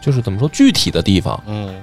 [0.00, 1.40] 就是怎么说具体的地方。
[1.46, 1.80] 嗯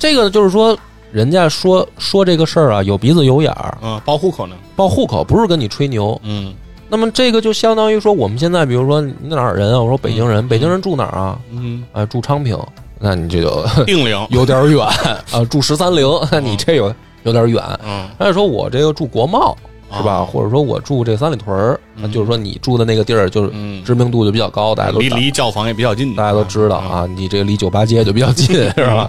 [0.00, 0.76] 这个就是说，
[1.12, 6.20] 人家说说这个事儿啊，有鼻子有眼儿，嗯，报户口呢，报户口不是跟你吹牛。
[6.24, 6.52] 嗯。
[6.92, 9.80] 那么这个就相当于说，我们现在比如说你哪儿人啊？
[9.80, 10.48] 我说北京人，嗯。
[10.48, 11.38] 北京人住哪儿啊？
[11.52, 12.58] 嗯，啊，住昌平，
[12.98, 14.84] 那你这就 定陵， 有点远
[15.30, 17.62] 啊，住十三陵，那 你这有有点远。
[17.86, 19.56] 嗯，他就说我这个住国贸
[19.96, 20.14] 是吧？
[20.14, 20.24] 啊。
[20.24, 23.84] 或者说我住这三里屯儿，那就是说你住的那个地儿就是嗯。
[23.84, 25.16] 知名度就比较高，大家都离知道。
[25.18, 29.08] 离教坊也比较近，大家都知道啊，你这个离酒吧街就比较近是吧？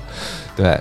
[0.56, 0.80] 对，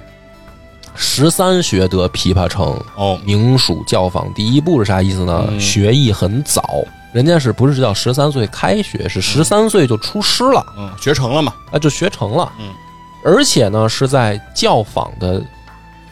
[0.95, 4.33] 十三学得琵琶成，哦，名属教坊。
[4.35, 5.47] 第一部是啥意思呢？
[5.51, 5.61] 嗯。
[5.61, 9.09] 学艺很早，人家是不是叫十三岁开学？
[9.09, 12.51] 是十三岁就出师了，嗯，学成了嘛，啊，就学成了。
[12.59, 12.71] 嗯，
[13.25, 15.43] 而且呢是在教坊的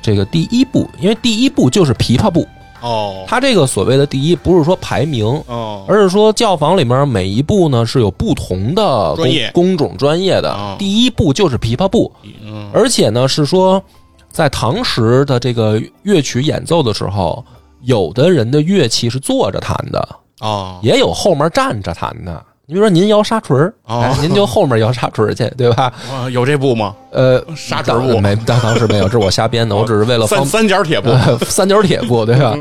[0.01, 2.47] 这个第一步，因为第一步就是琵琶部，
[2.81, 5.27] 哦，它这个所谓的第一不是说排名。
[5.47, 10.77] 哦，而是说，教坊里面每一步呢是有不同的工工种专业的哦。
[10.79, 12.13] 第一步就是琵琶部，
[12.45, 13.83] 嗯，而且呢是说，
[14.29, 17.45] 在唐时的这个乐曲演奏的时候，
[17.83, 20.09] 有的人的乐器是坐着弹的，
[20.41, 22.45] 哦，也有后面站着弹的。
[22.71, 25.91] 你比如说您摇沙锤儿，哦哎，您就后面摇沙锤儿去，对吧？
[26.13, 26.95] 啊有这步吗？
[27.11, 32.55] 呃，沙锤儿部当没，当当时没有，这是我瞎编的，我只是为了三方三角铁步，呃三角铁步，对吧？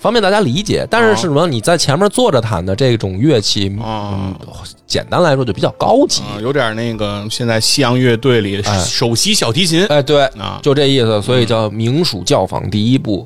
[0.00, 0.84] 方便大家理解。
[0.90, 1.46] 但是是什么？
[1.46, 3.72] 你在前面坐着弹的这种乐器，
[4.84, 6.22] 简单来说就比较高级。
[6.22, 11.22] 啊，有点那个现在西洋乐队里哎首席小提琴哎，对，啊，就这意思。
[11.22, 13.24] 所以叫名属教坊第一部，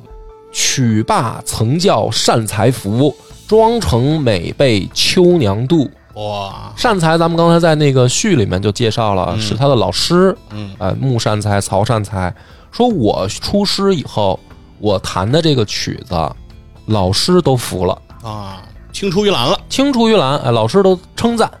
[0.51, 3.15] 曲罢曾教善才服，
[3.47, 5.89] 妆成美被秋娘妒。
[6.17, 9.39] 哇，善财，咱们刚才在那个序里面就介绍了，嗯。
[9.39, 10.73] 是他的老师，嗯。
[10.79, 12.33] 呃，穆善财、曹善财，
[12.71, 14.39] 说我出师以后，
[14.79, 16.15] 我弹的这个曲子，
[16.87, 21.51] 老师都服了，啊，青出于蓝了，青出于蓝，哎，老师都称赞，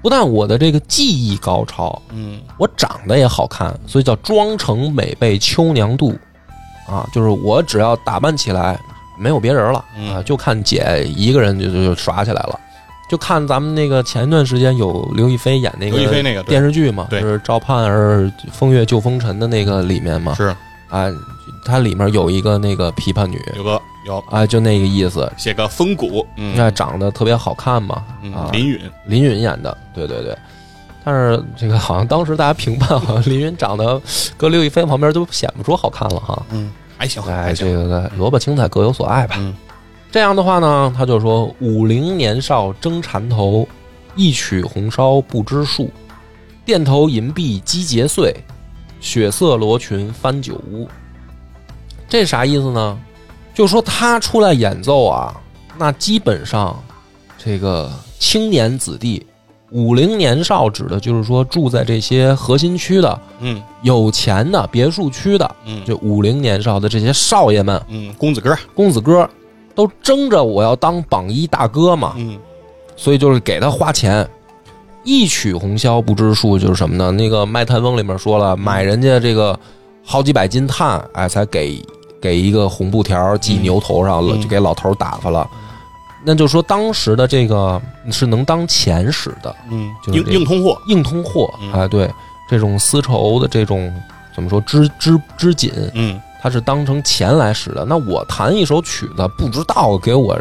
[0.00, 2.40] 不但我的这个技艺高超，嗯。
[2.56, 6.16] 我长得也好看，所以叫妆成美被秋娘妒，
[6.88, 8.80] 啊，就是我只要打扮起来，
[9.18, 10.14] 没有别人了嗯。
[10.14, 12.60] 啊，就看姐一个人就就就耍起来了。
[13.08, 20.54] 就看咱们那个前一段时间有刘亦菲演那个刘亦菲那个电视剧嘛，就是赵盼儿风月救风尘的那个里面嘛，是。
[20.88, 21.06] 啊，
[21.64, 23.40] 它里面有一个那个琵琶女。
[23.56, 24.18] 有个有。
[24.30, 26.72] 啊，就那个意思，写个风骨，嗯。
[26.74, 28.04] 长得特别好看嘛，啊。
[28.22, 28.80] 嗯，，林允。
[29.06, 30.36] 林允演的，对对对。
[31.04, 34.00] 但是这个好像当时大家评判，好像 林允长得
[34.36, 36.42] 搁刘亦菲旁边都显不出好看了哈。
[36.50, 39.36] 嗯还行，哎，这个萝卜青菜各有所爱吧。
[39.38, 39.54] 嗯
[40.16, 43.68] 这样的话呢，他就说：“五陵年少争缠头，
[44.14, 45.90] 一曲红烧不知数。
[46.64, 48.34] 钿头银篦击节碎，
[48.98, 50.88] 血色罗裙翻酒污。”
[52.08, 52.98] 这啥意思呢？
[53.52, 55.38] 就说他出来演奏啊，
[55.76, 56.82] 那基本上
[57.36, 59.26] 这个青年子弟，
[59.70, 69.28] 五陵年少指的就是说住在这些核心区的、嗯有钱的别墅区的，嗯就五陵年少的这些少爷们、嗯，公子哥，公子哥，
[69.76, 72.36] 都争着我要当榜一大哥嘛，嗯。
[72.96, 74.28] 所以就是给他花钱。
[75.04, 77.12] 一曲红绡不知数，就是什么呢？
[77.12, 79.56] 那个《卖炭翁》里面说了，买人家这个
[80.02, 81.80] 好几百斤炭，哎，才给
[82.20, 84.40] 给一个红布条系牛头上了，嗯。
[84.40, 85.48] 就给老头打发了。
[86.24, 91.72] 那就说当时的这个是能当钱使的嗯，硬就硬通货，硬通货，嗯。
[91.72, 92.10] 哎，对，
[92.50, 93.94] 这种丝绸的这种
[94.34, 97.84] 怎么说织织织锦，嗯它是当成钱来使的。
[97.84, 100.38] 那我弹一首曲子，不知道给我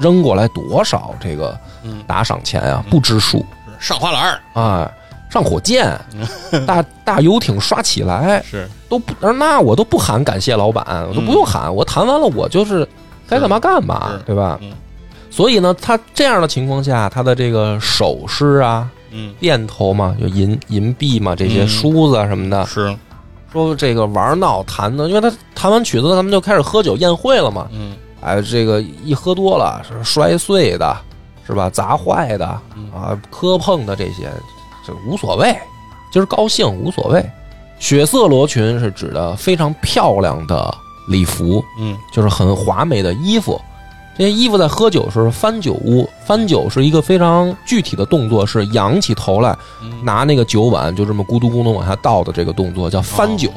[0.00, 3.44] 扔过来多少这个嗯，打赏钱啊，不知数。
[3.78, 4.60] 上花篮儿。
[4.60, 4.90] 啊。
[5.30, 5.94] 上火箭，
[6.66, 8.42] 大大游艇刷起来。
[8.42, 12.88] 是，都不，那我都不喊感谢老板，我都不用喊，我弹完了我就是
[13.28, 14.58] 该干嘛干嘛，对吧？
[14.62, 14.72] 嗯？
[15.30, 19.34] 所以呢，他这样的情况下，他的这个首饰啊、嗯。
[19.42, 21.68] 钿头嘛，就银银币嘛，这些嗯。
[21.68, 22.96] 梳子啊什么的，是，
[23.52, 27.68] 说这个玩闹弹的，因为他弹完曲子，咱们就开始喝酒宴会了嘛。
[27.72, 30.96] 嗯哎，这个一喝多了，是摔碎的，
[31.46, 31.70] 是吧？
[31.70, 34.28] 砸坏的嗯啊，磕碰的这些，
[34.84, 35.56] 这无所谓，
[36.12, 37.24] 今儿高兴无所谓。
[37.78, 40.74] 血色罗裙是指的非常漂亮的
[41.08, 43.60] 礼服，嗯就是很华美的衣服。
[44.18, 53.48] 这些衣服在喝酒的时候翻酒污，翻酒是一个非常具体的动作，是仰起头来嗯拿那个酒碗就这么咕嘟咕嘟往下倒的这个动作叫翻酒。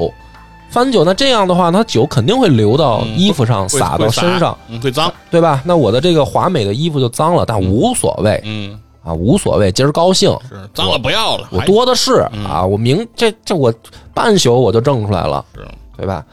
[0.69, 5.62] 翻酒，那这样的话，它酒肯定会流到嗯衣服上，会洒到身上，，会嗯，会脏，对吧？
[5.65, 13.74] 那我的这个华美的衣服就脏了，但无所谓嗯，啊，无所谓，今儿高兴，是脏了不要了，我多的是嗯啊，我明这这我
[14.13, 16.24] 半宿我就挣出来了，是，对吧？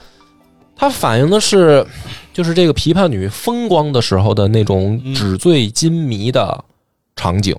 [0.78, 1.84] 它反映的是，
[2.32, 6.64] 就是这个琵琶女风光的时候的那种嗯纸醉金迷的
[7.16, 7.54] 场景。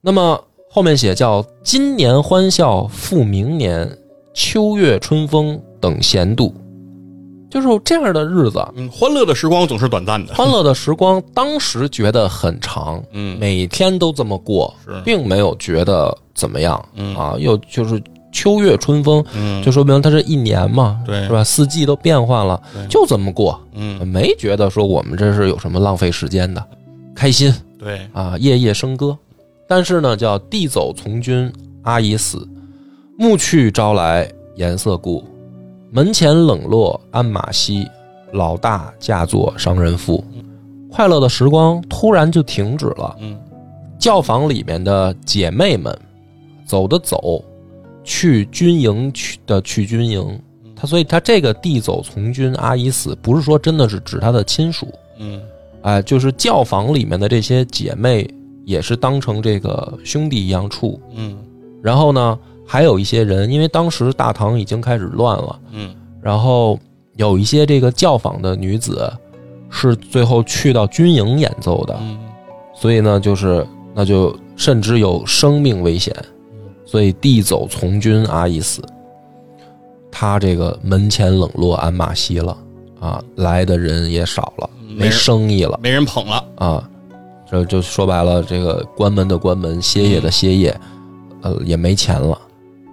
[0.00, 3.86] 那么后面写叫“今年欢笑复明年，
[4.32, 6.54] 秋月春风等闲度”，
[7.50, 13.38] 就是这样的日子，嗯，欢乐的时光总是短暂的，欢乐的时光，当时觉得很长，嗯。
[13.38, 16.82] 每天都这么过，并没有觉得怎么样。
[16.94, 17.14] 嗯。
[17.14, 18.02] 啊，又就是
[18.36, 21.42] 秋月春风，嗯，就说明它这一年嘛，对是吧？
[21.42, 26.62] 四季都变换了，就这么过，嗯，没觉得说我们这是有什么浪费时间的，
[27.14, 29.16] 开心对，啊，夜夜笙歌。
[29.66, 31.50] 但是呢，叫地走从军
[31.82, 32.46] 阿姨死，
[33.18, 35.24] 暮去朝来颜色故，
[35.90, 37.88] 门前冷落鞍马稀，
[38.32, 40.22] 老大嫁作商人妇。
[40.92, 43.16] 快乐的时光突然就停止了。
[43.20, 43.38] 嗯
[43.98, 45.98] 教坊里面的姐妹们，
[46.66, 47.42] 走的走，
[48.06, 50.40] 去军营去的去军营。
[50.74, 54.88] 他所以他这个地走从军阿姨死，不是说真的是指他的亲属，
[55.18, 55.38] 嗯。
[55.82, 58.28] 哎、就是教坊里面的这些姐妹
[58.64, 61.00] 也是当成这个兄弟一样处。
[61.14, 61.36] 嗯。
[61.82, 65.94] 然后呢，还有一些人，因为当时大唐已经开始乱了，嗯。
[66.20, 66.78] 然后
[67.14, 69.12] 有一些这个教坊的女子
[69.70, 72.18] 是最后去到军营演奏的，嗯。
[72.74, 73.64] 所以呢，就是
[73.94, 76.14] 那就甚至有生命危险，
[76.86, 78.80] 所以地走从军阿姨死。
[80.10, 82.56] 他这个门前冷落鞍马稀了
[82.98, 86.88] 啊，来的人也少了，没生意了没人捧了，啊，
[87.50, 90.74] 这就说白了，这个关门的关门，歇业的歇业，
[91.42, 92.40] 呃，也没钱了。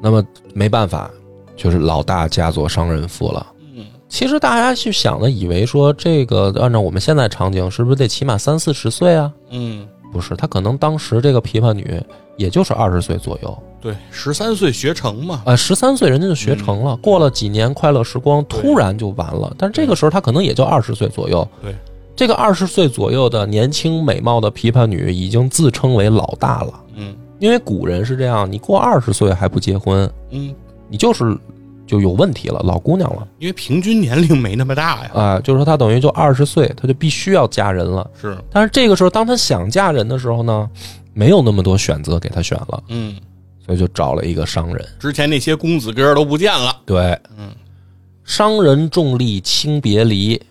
[0.01, 0.21] 那么
[0.53, 1.09] 没办法，
[1.55, 3.47] 就是老大嫁作商人妇了。
[3.73, 9.33] 嗯其实大家去想的，以为说这个按照我们现在场景，是不是得起码三四十岁啊？
[9.49, 11.99] 嗯，不是，他可能当时这个琵琶女
[12.35, 19.53] 也就是二十岁左右，对，十三岁学成嘛，呃，十三岁人家就学成了，过了几年快乐时光，突然就完了。
[19.57, 21.45] 但是这个时候她可能也就二十岁左右。
[21.61, 21.75] 对，
[22.15, 27.13] 这个二十岁左右的年轻美貌的琵琶女已经自称为老大了，嗯。
[27.39, 30.55] 因为古人是这样，你过二十岁还不结婚，嗯，
[30.87, 31.37] 你就是
[31.85, 33.27] 就有问题了，老姑娘了。
[33.37, 38.09] 因为平均年龄没那么大呀，啊、就是说她等于就二十岁，她就必须要嫁人了。
[38.21, 40.69] 是，但是这个时候，当她想嫁人的时候呢，
[41.13, 43.13] 没有那么多选择给她选了，嗯，
[43.65, 44.85] 所以就找了一个商人。
[44.99, 47.49] 之前那些公子哥都不见了，对，嗯，
[48.23, 50.41] 商人重利轻别离，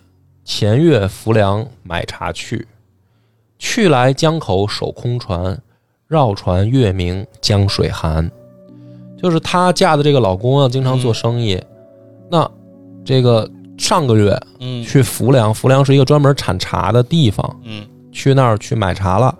[0.43, 2.67] 前月浮梁买茶去，
[3.57, 5.57] 去来江口守空船，
[6.07, 8.29] 绕船月明江水寒。
[9.21, 11.61] 就是她嫁的这个老公啊，经常做生意。
[12.29, 12.49] 那
[13.05, 19.33] 这个上个月嗯去浮梁，浮梁是一个专门产茶的地方，嗯去那儿去买茶了，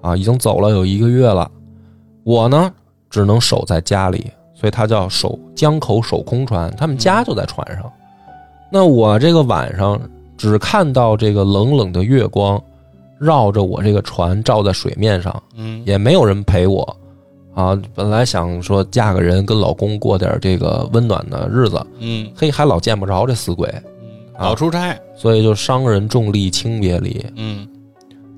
[0.00, 1.50] 啊，已经走了有一个月了。
[2.22, 2.72] 我呢，
[3.16, 7.90] 只能守在家里，所以他叫守江口守空船，他们家就在船上。
[8.70, 9.98] 那我这个晚上
[10.36, 12.62] 只看到这个冷冷的月光，
[13.18, 16.96] 绕着我这个船照在水面上，嗯，也没有人陪我。
[17.54, 23.66] 啊，本来想说嫁个人跟老公过点这个温暖的日子，嗯嘿，还老见不着这死鬼，
[24.02, 27.24] 嗯，老出差，所以就商人重利轻别离。
[27.34, 27.66] 嗯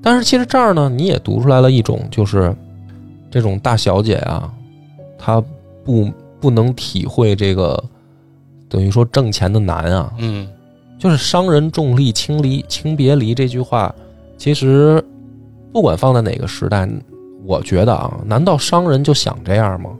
[0.01, 2.55] 但是其实这儿呢，你也读出来了一种，就是
[3.29, 4.49] 这种大小姐啊，
[5.19, 5.43] 她
[5.83, 7.83] 不不能体会这个
[8.67, 10.11] 等于说挣钱的难啊。
[10.17, 10.47] 嗯
[10.97, 13.93] 就是商人重利轻离轻别离这句话，
[14.37, 15.01] 其实
[15.71, 16.89] 不管放在哪个时代，
[17.45, 19.91] 我觉得啊，难道商人就想这样吗？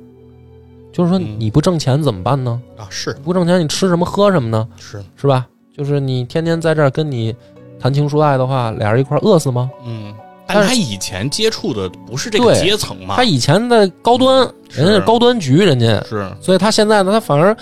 [0.91, 2.62] 就是说嗯你不挣钱怎么办呢？
[2.77, 4.67] 啊是不挣钱你吃什么喝什么呢？
[4.77, 5.47] 是，是吧？
[5.73, 7.34] 就是你天天在这儿跟你
[7.79, 9.71] 谈情说爱的话，俩人一块儿饿死吗？
[9.86, 10.13] 嗯，
[10.55, 14.81] 但是他以前接触的不是这个阶层嘛，他以前在高端，是。
[14.81, 16.27] 人家是高端局，人家，是。
[16.41, 17.55] 所以他现在呢，他反而，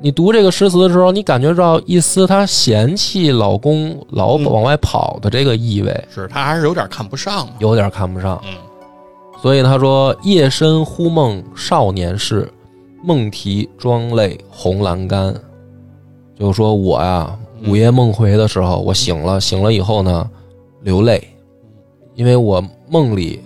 [0.00, 8.40] 你读这个诗词的时候，你感觉到一丝他嫌弃老公老嗯往外跑的这个意味，是，他还是有点看不上嘛，有点看不上。
[8.46, 8.54] 嗯。
[9.40, 12.52] 所以他说：“夜深忽梦少年事，
[13.04, 15.32] 梦啼妆泪红阑干。”
[16.38, 20.28] 就是说我呀，嗯午夜梦回的时候，我醒了，醒了以后呢，
[20.82, 21.22] 流泪，
[22.18, 23.38] 因为我梦里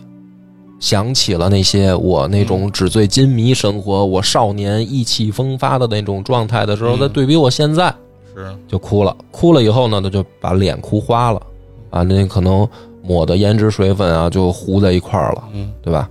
[0.81, 7.95] 想起了那些我那种纸醉金迷生活，我少年意气风发的那种状态的时候，嗯再对比我现在，
[8.35, 9.15] 是，就哭了。
[9.31, 11.43] 哭了以后呢，他就把脸哭花了，
[11.91, 12.67] 啊，那可能
[13.03, 15.45] 抹的胭脂水粉啊，就糊在一块儿了。
[15.53, 16.09] 嗯对吧？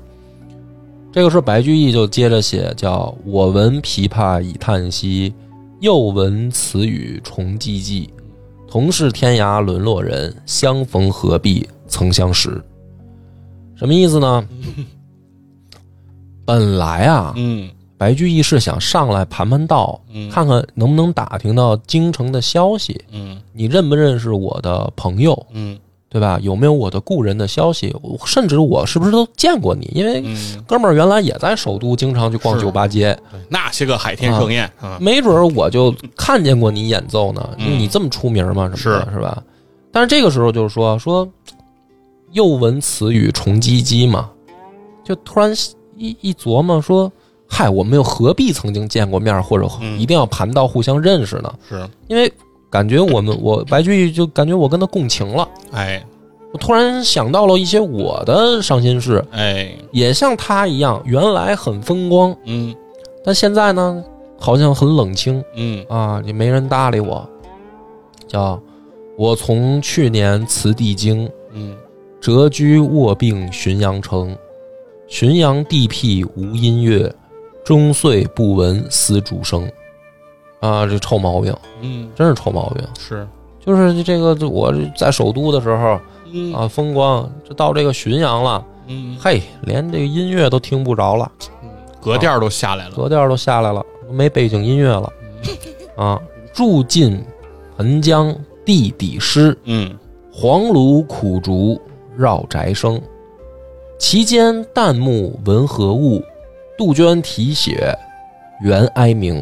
[1.11, 5.33] 这个时候白居易就接着写，叫“我闻琵琶已叹息，
[5.79, 8.07] 又闻此语重唧唧。
[8.69, 12.49] 同是天涯沦落人，相逢何必曾相识。”
[13.77, 14.47] 什么意思呢？
[16.45, 22.99] 本来啊，嗯白居易是想上来盘盘道，嗯，看看能不能打听到京城的消息。
[23.11, 25.77] 嗯你认不认识我的朋友，嗯
[26.09, 26.37] 对吧？
[26.41, 27.95] 有没有我的故人的消息？
[28.25, 29.89] 甚至我是不是都见过你？
[29.93, 30.35] 因为嗯，
[30.67, 33.17] 哥们儿原来也在首都，经常去逛酒吧街，
[33.47, 37.49] 那些个海天盛宴啊，没准儿我就看见过你演奏呢。
[37.57, 39.41] 你这么出名嘛，什么的，是是吧？
[39.91, 41.25] 但是这个时候就是说说，
[42.31, 44.29] 又闻此语重唧唧嘛，
[45.03, 45.51] 就突然
[45.97, 47.11] 一一琢磨说，
[47.47, 49.99] 嗨，我们又何必曾经见过面，或者嗯。
[49.99, 51.53] 一定要盘到互相认识呢？
[51.67, 52.31] 是，因为
[52.69, 56.03] 感觉我们我白居易就感觉我跟他共情了，哎。
[56.53, 62.75] 我突然想到了一些我的伤心事，哎，也像他一样，原来很风光，嗯。
[63.23, 64.03] 但现在呢，
[64.37, 65.41] 好像很冷清。
[65.55, 65.85] 嗯。
[65.87, 67.25] 啊，也没人搭理我。
[68.27, 68.61] 叫
[69.17, 71.31] 我从去年辞帝京，嗯
[72.21, 74.37] 谪居卧病浔阳城，
[75.09, 77.11] 浔阳地僻无音乐，
[77.65, 79.67] 终岁不闻丝竹声。
[80.59, 81.51] 啊，这臭毛病，
[81.81, 82.87] 嗯，真是臭毛病。
[82.99, 83.27] 是，
[83.59, 85.99] 就是这个，我在首都的时候
[86.31, 86.53] 嗯。
[86.53, 91.31] 啊，风光，这到这个浔阳了，嗯，嘿，连这个音乐都听不着了，
[91.99, 95.11] 格调都下来了，格调都下来了，都没背景音乐了。
[95.95, 96.21] 啊。
[96.53, 97.23] 住进
[97.77, 99.97] 盆江地底湿，嗯。
[100.33, 101.79] 黄芦苦竹
[102.21, 103.01] 绕宅生。
[103.97, 106.23] 其间旦暮闻何物？
[106.77, 107.95] 杜鹃啼血，
[108.61, 109.35] 猿哀鸣。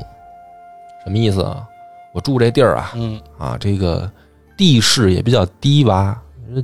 [1.03, 1.65] 什么意思啊？
[2.13, 4.09] 我住这地儿啊，嗯啊，这个
[4.57, 6.15] 地势也比较低洼，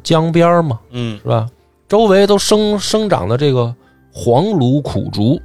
[0.03, 1.47] 江边嘛，嗯是吧？
[1.87, 3.73] 周围都生生长的这个
[4.11, 5.39] 黄芦苦竹，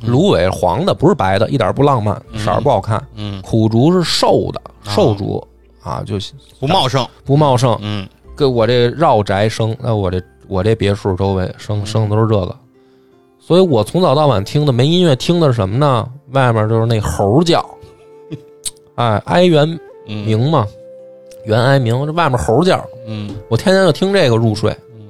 [0.00, 3.00] 嗯芦苇黄的，不是白的，一点不浪漫，嗯色儿不好看。
[3.14, 5.46] 嗯，苦竹是瘦的，啊瘦竹
[5.82, 6.16] 啊，就
[6.58, 7.78] 不茂盛，不茂盛。
[7.82, 11.86] 嗯跟我这绕宅生，那我这我这别墅周围生嗯。
[11.86, 12.54] 生的都是这个，
[13.38, 16.08] 所以我从早到晚听的没音乐，听的是什么呢？
[16.32, 17.64] 外面就是那猴叫，
[18.96, 19.66] 哎，哀猿
[20.06, 20.26] 嗯。
[20.26, 20.66] 鸣嘛，
[21.46, 23.34] 猿哀鸣，这外面猴叫，嗯。
[23.48, 24.70] 我天天就听这个入睡。
[24.98, 25.08] 嗯。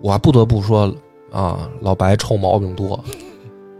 [0.00, 0.92] 我不得不说
[1.30, 2.98] 啊，老白臭毛病多。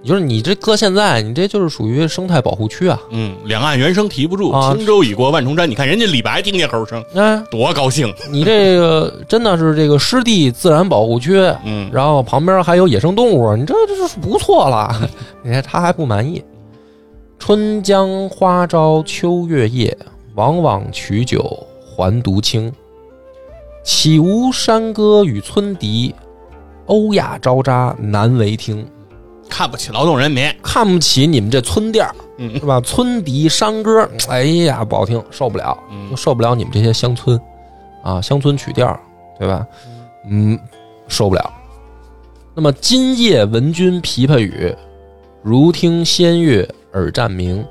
[0.02, 2.98] 你就是你这搁现在，你这就是属于生态保护区啊！
[3.10, 5.68] 嗯，两岸猿声啼不住，啊轻舟已过万重山。
[5.68, 14.90] 你看人家李白听见猴声，哎，多高兴，你这个真的是这个湿地自然保护区，嗯然后旁边还有野生动物，你这这就是不错了。
[15.42, 16.42] 你看他还不满意。
[17.38, 19.96] 春江花朝秋月夜，
[20.34, 22.72] 往往取酒还独倾。
[23.82, 26.14] 岂无山歌与村笛，
[26.86, 28.86] 欧亚招扎难为听。
[29.50, 32.80] 看不起劳动人民，看不起你们这村调，嗯是吧？
[32.80, 37.38] 村笛山歌，哎呀，不好听，受不了，嗯受不了你们这些乡村
[38.02, 38.98] 啊，乡村曲调，
[39.38, 39.66] 对吧？
[40.30, 40.58] 嗯，
[41.08, 41.52] 受不了。
[42.54, 44.74] 那么今夜闻君琵琶语，
[45.42, 47.64] 如听仙乐耳暂明。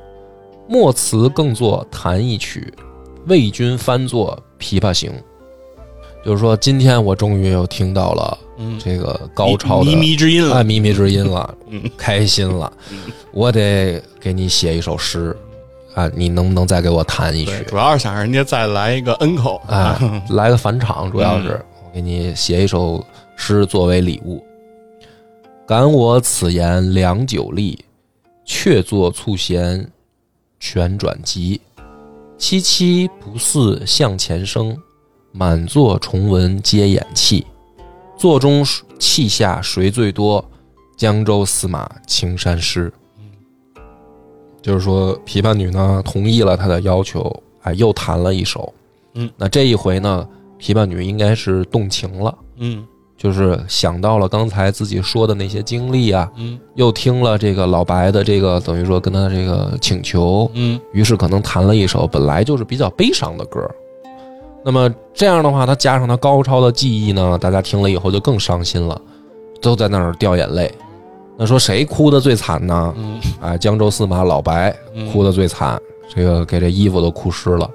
[0.71, 2.71] 莫辞更作弹一曲，
[3.25, 5.11] 为君翻作《琵琶行》。
[6.25, 12.99] 就是说，今天我终于又听到了嗯，这个高超的靡靡之音哎了，靡靡之音了，嗯开心了嗯，
[13.31, 15.35] 我得给你写一首诗
[15.95, 16.09] 啊！
[16.15, 17.63] 你能不能再给我弹一，曲？
[17.67, 23.03] 主要是想让人家再来一个恩口哎，来个返场，主要是嗯我给你写一首
[23.35, 24.43] 诗作为礼物。
[25.65, 27.79] 感我此言良久立，
[28.43, 29.89] 却作促弦
[30.59, 31.61] 旋转急。
[32.37, 34.75] 凄凄不似向前声，
[35.39, 37.47] 满座重闻皆掩泣。
[38.17, 38.61] 座中
[38.99, 40.43] 泣下谁最多？
[40.97, 42.91] 江州司马青衫湿。
[44.61, 48.73] 就是说，琵琶女呢同意了他的要求，哎，又弹了一首。
[49.13, 50.27] 嗯，那这一回呢，
[50.59, 52.85] 琵琶女应该是动情了，嗯
[53.15, 63.65] 就是想到了刚才自己说的那些经历啊，嗯又听了这个老白的这个等于说跟他这个请求，嗯于是可能弹了一首本来就是比较悲伤的歌。
[64.63, 68.99] 那么这样的话，他加上他高超的技艺呢，大家听了以后就更伤心了，
[69.61, 70.71] 都在那儿掉眼泪。
[71.37, 72.93] 那说谁哭的最惨呢？
[72.97, 75.79] 嗯哎，江州司马老白嗯哭的最惨，
[76.13, 77.69] 这个给这衣服都哭湿了。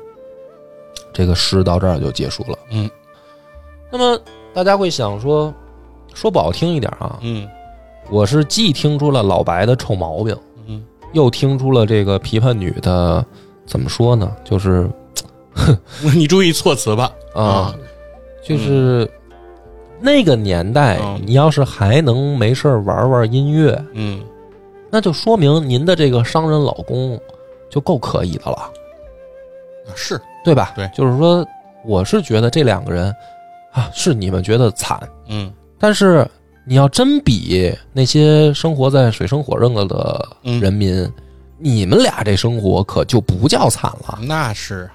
[1.12, 2.58] 这个诗到这儿就结束了。
[2.70, 2.90] 嗯，
[3.90, 4.20] 那么
[4.52, 5.52] 大家会想说，
[6.12, 7.48] 说不好听一点啊，嗯
[8.10, 13.24] 我是既听出了老白的臭毛病，嗯又听出了这个琵琶女的
[13.64, 14.30] 怎么说呢？
[14.44, 14.92] 就是嗯，
[16.14, 17.74] 你注意措辞吧，啊，
[18.42, 19.08] 就是
[20.00, 21.20] 那个年代，嗯。
[21.24, 24.22] 你要是还能没事儿玩玩音乐，嗯。
[24.90, 27.18] 那就说明您的这个商人老公
[27.70, 28.70] 就够可以的了。
[29.94, 30.72] 是，对吧？
[30.76, 30.88] 对。
[30.94, 31.46] 就是说，
[31.84, 33.14] 我是觉得这两个人
[33.72, 35.52] 啊，是你们觉得惨，嗯。
[35.78, 36.26] 但是
[36.64, 40.60] 你要真比那些生活在水深火热的嗯。
[40.60, 41.10] 人民，
[41.58, 44.18] 你们俩这生活可就不叫惨了。
[44.22, 44.88] 那是，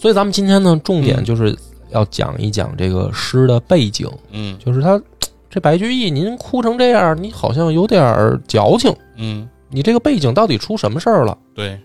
[0.00, 1.24] 所以咱们今天呢，重点嗯。
[1.24, 1.54] 就是
[1.90, 4.56] 要讲一讲这个诗的背景，嗯。
[4.58, 4.98] 就是他
[5.50, 11.36] 这白居易，您哭成这样，你好像有点儿矫情，嗯，你这个背景到底出什么事儿了？
[11.54, 11.78] 对，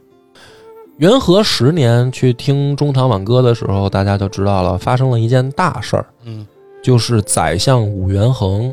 [0.97, 6.47] 元和十年去听中堂挽歌的时候，大家就知道了，发生了一件大事儿，嗯。
[6.81, 8.71] 就是宰相武元衡，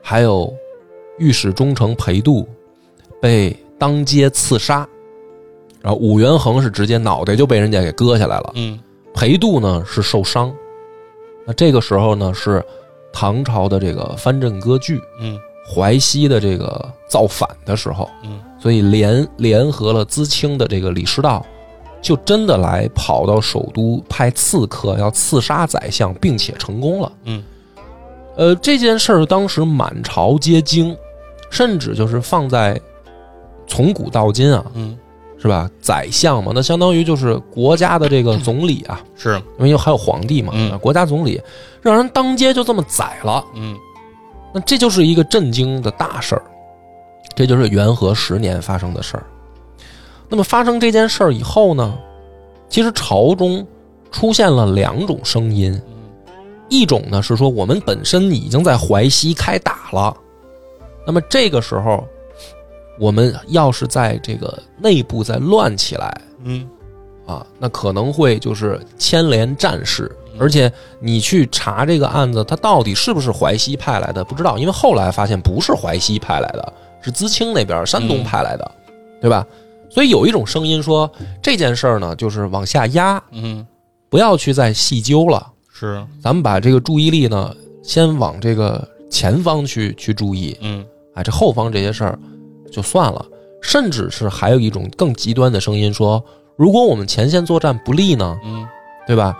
[0.00, 0.50] 还有
[1.18, 2.46] 御史中丞裴度，
[3.20, 4.88] 被当街刺杀，
[5.82, 8.78] 然后武元衡是直接脑袋就被人家给割下来了，嗯。
[9.14, 10.50] 裴度呢是受伤。
[11.46, 12.64] 那这个时候呢是
[13.12, 15.38] 唐朝的这个藩镇割据，嗯。
[15.64, 18.40] 淮西的这个造反的时候，嗯。
[18.58, 21.44] 所以联联合了淄青的这个李师道，
[22.00, 27.12] 就真的来跑到首都派刺客要刺杀宰相，并且成功了。
[27.24, 27.42] 嗯。
[28.34, 30.96] 呃，这件事儿当时满朝皆惊，
[31.50, 32.80] 甚至就是放在
[33.66, 34.96] 从古到今啊，嗯，
[35.42, 35.68] 是吧？
[35.80, 40.78] 宰相嘛，那相当于就是国家的这个总理啊，是，因为还有皇帝嘛，嗯。
[40.78, 41.42] 国家总理
[41.80, 43.76] 让人当街就这么宰了，嗯。
[44.54, 46.42] 那这就是一个震惊的大事儿，
[47.34, 49.24] 这就是元和十年发生的事儿。
[50.28, 51.98] 那么发生这件事儿以后呢，
[52.68, 53.66] 其实朝中
[54.12, 55.76] 出现了两种声音，
[56.68, 60.16] 一种呢是说我们本身已经在淮西开打了，
[61.04, 62.06] 那么这个时候
[63.02, 66.68] 我们要是在这个内部再乱起来，嗯。
[67.26, 78.70] 啊，那可能会就是牵连战事，而且你去查这个案子，他到底是不是淮西派来的，不知道，因为后来发现不是淮西派来的，是资清那边山东派来的，
[79.20, 79.44] 对吧？
[79.88, 83.66] 所以有一种声音说这件事儿呢，就是往下压，嗯，
[84.08, 90.84] 不要去再细究了，是，咱们把这个注意力呢，先往这个前方去去注意，嗯。
[91.14, 92.18] 哎，这后方这些事儿
[92.72, 93.24] 就算了，
[93.60, 96.24] 甚至是还有一种更极端的声音说，
[96.56, 98.66] 如果我们前线作战不利呢，嗯。
[99.04, 99.36] 对吧？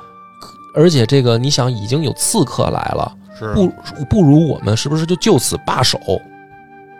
[0.74, 3.72] 而且这个你想已经有刺客来了，是，不
[4.11, 6.01] 不如我们是不是就就此罢手？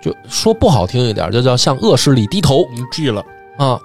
[0.01, 2.65] 就说不好听一点，就叫向恶势力低头。
[2.77, 3.21] 嗯 G 了，
[3.59, 3.81] 啊。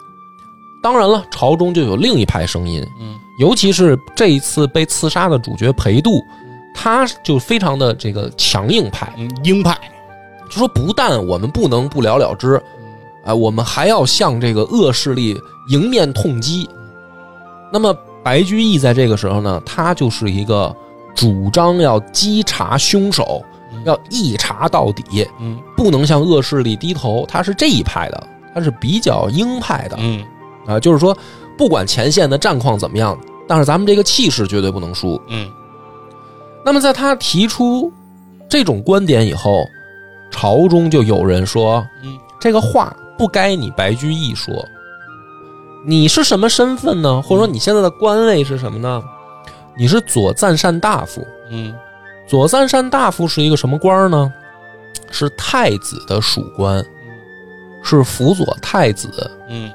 [0.83, 3.15] 当然了，朝中就有另一派声音，嗯。
[3.39, 6.21] 尤其是这一次被刺杀的主角裴度，
[6.75, 9.75] 他就非常的这个强硬派，嗯，鹰派，
[10.49, 12.61] 就说不但我们不能不了了之，
[13.25, 15.39] 哎，我们还要向这个恶势力
[15.69, 16.67] 迎面痛击。
[17.71, 20.75] 那么白居易在这个时候呢，他就是一个
[21.15, 23.43] 主张要稽查凶手，
[23.85, 27.25] 要一查到底，嗯不能向恶势力低头。
[27.27, 30.23] 他是这一派的，他是比较鹰派的嗯
[30.65, 31.17] 啊，就是说
[31.57, 33.17] 不管前线的战况怎么样，
[33.47, 35.21] 但是咱们这个气势绝对不能输。
[35.27, 35.49] 嗯
[36.65, 37.89] 那么在他提出
[38.49, 39.63] 这种观点以后，
[40.29, 44.53] 朝中就有人说，嗯，这个话不该你白居易说。
[45.85, 47.21] 你是什么身份呢？
[47.21, 49.01] 或者说你现在的官位是什么呢？
[49.77, 51.25] 你是左赞善大夫。
[51.49, 51.73] 嗯
[52.27, 54.33] 左赞善大夫是一个什么官呢？
[55.11, 56.85] 是太子的属官，
[57.81, 59.71] 是辅佐太子，嗯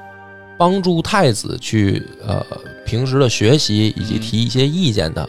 [0.55, 2.45] 帮助太子去呃
[2.85, 5.27] 平时的学习以及提一些意见的。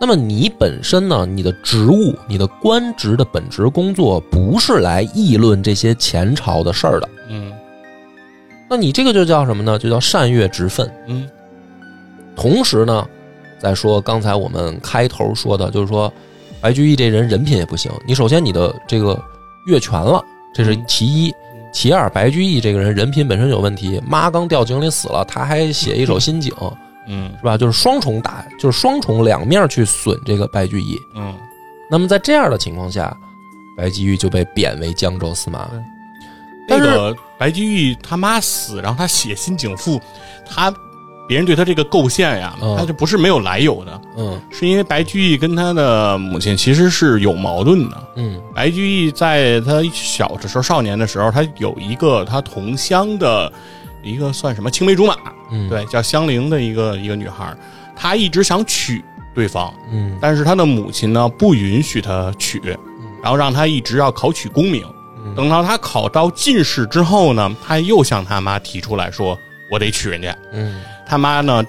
[0.00, 7.52] 那么你本身呢，你的职务、你的官职的本职工作不是来议论这些前朝的事儿的，嗯
[8.70, 9.78] 那你这个就叫什么呢？
[9.78, 10.88] 就叫善越职分。
[11.06, 11.28] 嗯
[12.36, 13.04] 同时呢，
[13.58, 16.12] 再说刚才我们开头说的，就是说
[16.60, 17.90] 白居易这人人品也不行。
[18.06, 19.20] 你首先你的这个
[19.66, 20.22] 越权了，
[20.54, 21.32] 这是其一；
[21.72, 26.72] 其二，白居易这个人人品本身有问题，妈刚掉井里死了，他还写一首新井，嗯
[27.08, 27.56] 是吧？
[27.56, 31.00] 就是双重打，就是双重两面去损这个白居易。
[31.14, 31.34] 嗯
[31.90, 33.16] 那么在这样的情况下，
[33.76, 35.68] 白居易就被贬为江州司马。
[36.68, 39.96] 那个白居易他妈死，然后他写《新井赋》，
[40.46, 40.70] 他
[41.26, 47.96] 别人对他这个构陷呀，嗯他就不是没有来由的，嗯是因为白居易跟他的母亲其实是有矛盾的。
[48.16, 53.50] 嗯白居易在他小的时候、少年的时候，他有一个他同乡的
[54.08, 55.16] 一个算什么青梅竹马，
[55.50, 57.54] 嗯，，对，叫香菱的一个一个女孩，
[57.94, 59.04] 她一直想娶
[59.34, 62.60] 对方，嗯但是她的母亲呢不允许她娶，
[63.22, 64.82] 然后让她一直要考取功名。
[65.36, 69.38] 等到她考到进士之后呢，她又向她妈提出来说
[69.70, 70.34] ：“我得娶人家。
[70.52, 71.62] 嗯”他妈呢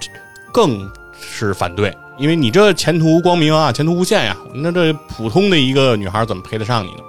[0.51, 7.03] 更是反对，因为你这前途光明啊，前途无限呀，那这普通的一个女孩怎么配得上你呢？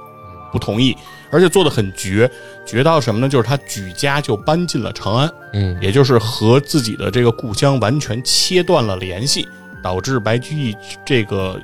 [0.53, 0.97] 不同意，
[1.31, 2.31] 而且做的很绝，
[2.67, 3.29] 绝到什么呢？
[3.29, 5.31] 就是他举家就搬进了长安。
[5.53, 9.49] 嗯也就是和自己的这个故乡完全切断了联系，
[9.83, 11.61] 导致白居易这个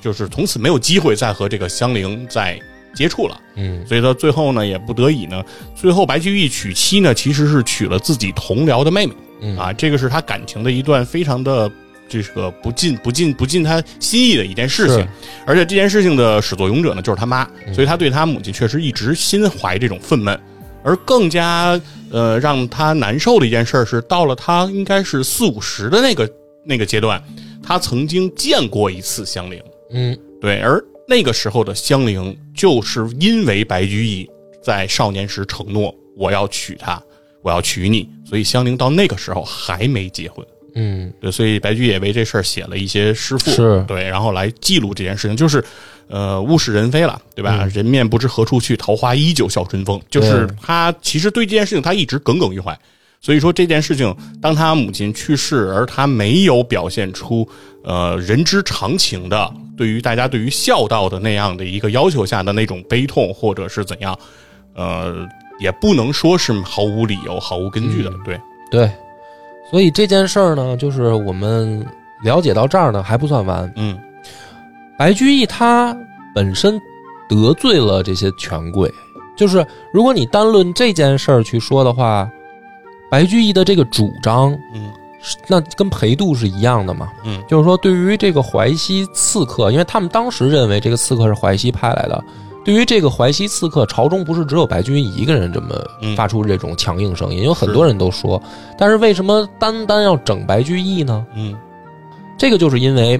[0.00, 2.58] 就是从此没有机会再和这个香菱再
[2.94, 3.40] 接触了。
[3.56, 5.44] 嗯所以他最后呢也不得已呢，
[5.74, 11.70] 最后白居易娶妻呢其实是娶了自己同僚的妹妹嗯啊，这个是他感情的一段非常的。
[12.08, 15.06] 这是个不尽不尽不尽他心意的一件事情，
[15.46, 17.74] 而且这件事情的始作俑者呢就是他妈，嗯。
[17.74, 20.38] 所以他对他母亲确实一直心怀这种愤懑。
[20.84, 21.78] 而更加
[22.10, 26.30] 呃让他难受的一件事是，到了他应该是四五十的那个
[26.64, 27.22] 那个阶段，
[27.62, 30.18] 他曾经见过一次香菱，嗯。
[30.40, 34.30] 对，而那个时候的香菱就是因为白居易
[34.62, 37.02] 在少年时承诺我要娶她，
[37.42, 40.46] 我要娶你，所以香菱到那个时候还没结婚。
[40.78, 41.12] 嗯。
[41.20, 43.84] 对，所以白居易也为这事儿写了一些诗赋，是。
[43.88, 45.62] 对，然后来记录这件事情，就是，
[46.08, 47.68] 呃，物是人非了，对吧？
[47.74, 50.00] 人面不知何处去，桃花依旧笑春风。
[50.08, 50.56] 就是对。
[50.62, 52.78] 他其实对这件事情他一直耿耿于怀，
[53.20, 57.48] 所以说这件事情，当他母亲去世，而他没有表现出
[57.82, 64.18] 呃人之常情的对于大家对于孝道的那样的一个要求下的那种悲痛，或者是怎样，
[64.74, 65.26] 呃，
[65.60, 68.90] 也不能说是毫无理由、毫无根据的，对，对，
[69.70, 71.84] 所以这件事儿呢，就是我们
[72.22, 73.70] 了解到这儿呢还不算完。
[73.76, 73.98] 嗯
[74.98, 75.96] 白居易他
[76.34, 76.80] 本身
[77.28, 78.92] 得罪了这些权贵，
[79.36, 82.28] 就是如果你单论这件事儿去说的话，
[83.10, 84.90] 白居易的这个主张，嗯
[85.46, 87.08] 那跟裴度是一样的嘛。
[87.24, 92.24] 嗯就是说，对于这个淮西刺客，因为他们当时认为这个刺客是淮西派来的，
[92.68, 95.68] 对于这个淮西刺客，朝中不是只有白居易一个人这么
[96.02, 98.38] 嗯发出这种强硬声音，有很多人都说，
[98.76, 101.26] 但是为什么单单要整白居易呢？
[101.34, 101.56] 嗯
[102.36, 103.18] 这个就是因为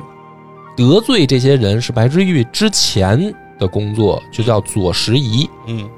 [0.76, 5.48] 得罪这些人是白居易之前的工作，就叫左拾遗。
[5.66, 5.88] 嗯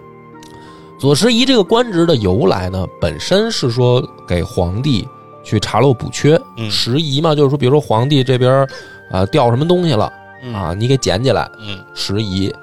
[0.97, 5.09] 左拾遗这个官职的由来呢，本身是说给皇帝
[5.43, 6.41] 去查漏补缺。
[6.57, 8.65] 嗯拾遗嘛，就是说，比如说皇帝这边
[9.11, 10.09] 啊、掉什么东西了
[10.45, 12.55] 嗯啊，你给捡起来，嗯拾遗。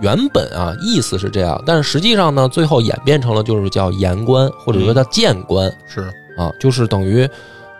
[0.00, 5.72] 原本啊意思是这样，但是实际上呢，最后演变成了就是叫言官，或者说叫谏官。
[5.86, 7.28] 是啊，就是等于，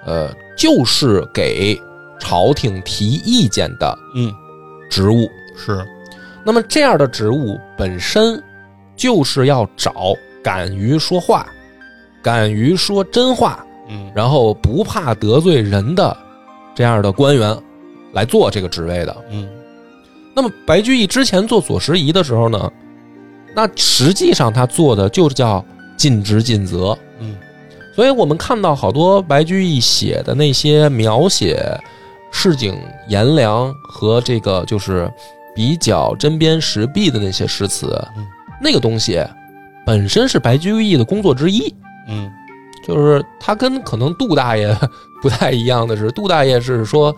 [0.06, 1.78] 呃，就是给
[2.18, 4.32] 朝廷提意见的嗯
[4.88, 5.28] 职务。
[5.56, 5.86] 是
[6.44, 8.42] 那么这样的职务本身
[8.94, 11.46] 就是要找敢于说话、
[12.22, 16.16] 敢于说真话，嗯然后不怕得罪人的
[16.74, 17.54] 这样的官员
[18.12, 19.16] 来做这个职位的。
[19.30, 19.48] 嗯
[20.36, 22.70] 那么白居易之前做左拾遗的时候呢，
[23.54, 25.64] 那实际上他做的就是叫
[25.96, 26.96] 尽职尽责。
[27.20, 27.34] 嗯
[27.94, 31.58] 所以我们看到好多白居易写的那些描写
[32.30, 32.78] 市井
[33.08, 35.10] 炎凉和这个就是
[35.54, 38.26] 比较针砭时弊的那些诗词，嗯
[38.60, 39.24] 那个东西
[39.86, 41.74] 本身是白居易的工作之一。
[42.08, 42.30] 嗯
[42.86, 44.76] 就是他跟可能杜大爷
[45.22, 47.16] 不太一样的是，杜大爷是说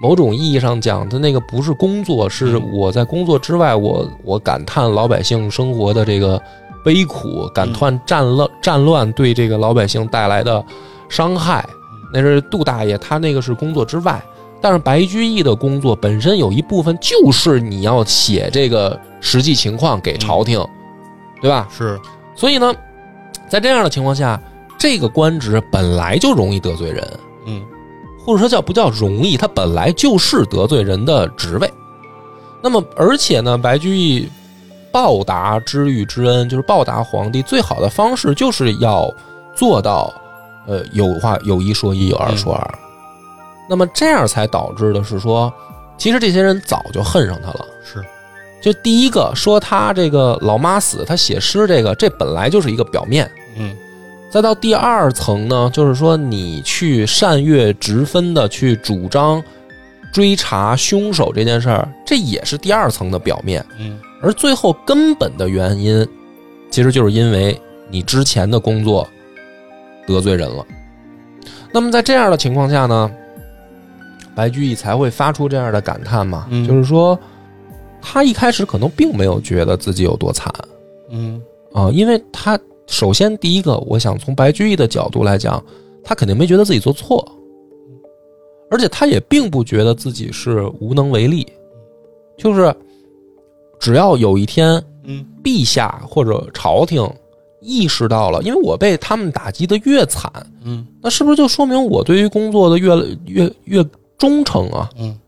[0.00, 6.40] 某种意义上讲，他那个不是工作，是我在工作之外，我我感叹老百姓生活的这个
[6.84, 10.64] 悲苦，感叹战乱战乱对这个老百姓带来的
[11.08, 11.68] 伤害。
[12.12, 14.22] 那是杜大爷，他那个是工作之外。
[14.60, 20.60] 但是白居易的工作本身有一部分就是你要写这个实际情况给朝廷，
[21.40, 21.68] 对吧？
[21.70, 21.96] 是
[22.34, 22.74] 所以呢，
[23.48, 24.40] 在这样的情况下，
[24.76, 27.62] 这个官职本来就容易得罪人，嗯
[28.28, 31.72] 或者说叫不叫容易，它本来就是得罪人的职位。
[32.60, 34.28] 那么，而且呢，白居易
[34.92, 39.10] 报答知遇之恩，就是报答皇帝最好的方式，就是要
[39.56, 40.12] 做到，
[40.66, 42.78] 呃，有话有一说一，有二说二。
[43.66, 45.50] 那么这样才导致的是说，
[45.96, 47.64] 其实这些人早就恨上他了。
[47.82, 48.04] 是
[48.60, 53.30] 就第一个说他这个老妈死，他写诗这个，这本来就是一个表面。
[53.56, 53.74] 嗯
[54.30, 59.42] 再到第二层呢，就是说你去善阅直分的去主张
[60.12, 63.64] 追查凶手这件事儿，这也是第二层的表面。
[63.78, 66.04] 嗯而最后根本的原因，
[66.70, 67.56] 其实就是因为
[67.88, 69.06] 你之前的工作
[70.08, 70.66] 得罪人了。
[71.72, 73.10] 那么在这样的情况下呢，
[74.34, 77.16] 白居易才会发出这样的感叹嘛，嗯就是说
[78.02, 80.52] 他一开始可能并没有觉得自己有多惨，
[81.10, 81.40] 嗯
[81.72, 82.58] 啊，因为他
[82.88, 85.62] 首先第一个，我想从白居易的角度来讲，
[86.02, 87.24] 他肯定没觉得自己做错，
[88.70, 91.46] 而且他也并不觉得自己是无能为力，
[92.36, 92.74] 就是
[93.78, 95.24] 只要有一天嗯。
[95.44, 97.08] 陛下或者朝廷
[97.60, 100.30] 意识到了，因为我被他们打击的越惨，
[100.62, 100.86] 嗯。
[101.00, 102.94] 那是不是就说明我对于工作的越
[103.26, 103.86] 越越
[104.18, 104.90] 忠诚啊？
[104.98, 105.18] 嗯。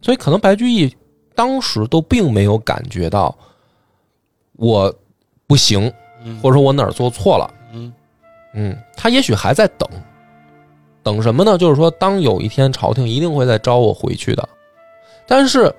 [0.00, 0.92] 所以可能白居易
[1.34, 3.36] 当时都并没有感觉到
[4.56, 4.92] 我
[5.46, 5.92] 不行，嗯
[6.42, 7.54] 或者说我哪儿做错了。
[7.72, 7.92] 嗯
[8.54, 9.88] 嗯，他也许还在等，
[11.02, 11.58] 等什么呢？
[11.58, 14.48] 就是说，当有一天朝廷一定会再招我回去的。
[15.26, 15.72] 但是，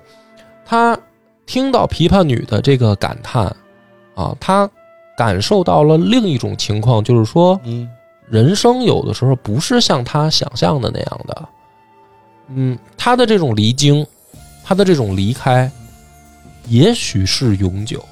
[0.64, 0.98] 他
[1.46, 3.44] 听到琵琶女的这个感叹
[4.14, 4.70] 啊，他
[5.16, 7.90] 感受到了另一种情况，就是说，嗯
[8.28, 11.48] 人生有的时候不是像他想象的那样的。
[12.54, 14.06] 嗯，他的这种离京，
[14.62, 15.70] 他的这种离开，
[16.68, 18.04] 也许是永久。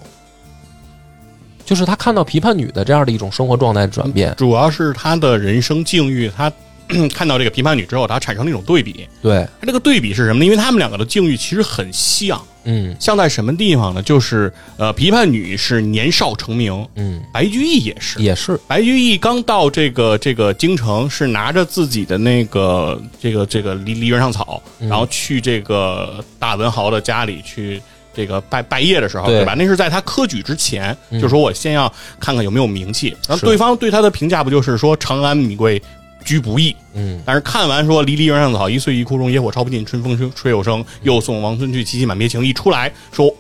[1.69, 6.51] 就是他看到琵琶女的这样的一种生活状态转变，主要是他的人生境遇，他
[7.12, 9.07] 看到这个琵琶女之后，他产生了一种对比。
[9.21, 10.47] 对，他这个对比是什么呢？
[10.47, 14.03] 因为他们两个的境遇其实很像，嗯像在什么地方呢？
[14.03, 18.19] 就是呃，琵琶女是年少成名，嗯，白居易也是。
[18.23, 27.79] 也是，白居易刚到这个这个京城，是拿着自己的那个这个这个梨梨园上草，嗯然后去这个大文豪的家里去
[28.19, 29.55] 这个拜拜谒的时候，对对吧？
[29.55, 33.16] 那是在他科举之前，嗯就说我先要看看有没有名气。
[33.29, 35.81] 然后对方对他的评价不就是说长安米贵
[36.25, 36.75] 居不易？
[36.95, 40.85] 嗯但是看完说“离离原上草，一岁一枯荣，野火烧不尽，春风吹吹又生。
[41.03, 43.33] 又送王孙去，萋萋满别情。”一出来说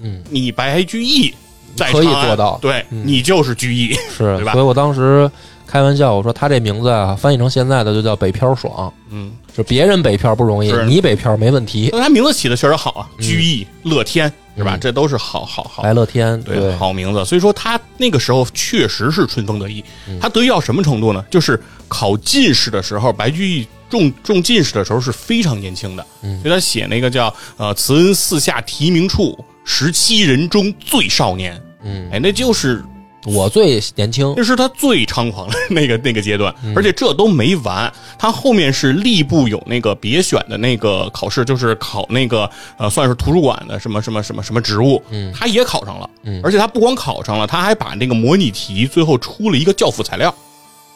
[0.00, 1.32] 嗯，你白居易
[1.76, 3.92] 在可以做到对、嗯你就是居易。
[4.16, 5.30] 是对，吧所以我当时
[5.66, 14.76] 开玩笑我说他这名字啊，翻译成现在的就叫北漂爽，嗯，就别人北漂不容易，你北漂没问题，那他名字起的确实好啊，居易、乐天，是吧？
[14.76, 17.24] 嗯这都是好好好白乐天，对好名字。
[17.24, 19.82] 所以说他那个时候确实是春风得意。
[20.20, 21.24] 他得意到什么程度呢？
[21.30, 26.06] 就是考进士的时候，白居易中中进士的时候是非常年轻的。
[26.22, 31.58] 嗯所以他写那个叫呃“慈恩寺下提名处，十七人中最少年”。
[31.82, 32.84] 嗯，哎，那就是
[33.26, 42.48] 我最年轻，那是他最猖狂的 那个那个阶段，嗯而且这都没完，他后面是吏部有那个别选的那个考试，就是考那个
[42.78, 45.32] 呃，算是图书馆的什么什么什么什么职务，嗯。
[45.34, 50.32] 他也考上了，嗯而且他不光考上了，他还把那个模拟题最后出了一个教辅材料，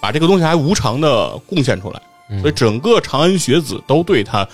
[0.01, 2.01] 把这个东西还无偿的贡献出来，
[2.31, 2.41] 嗯。
[2.41, 4.47] 所以整个长安学子都对他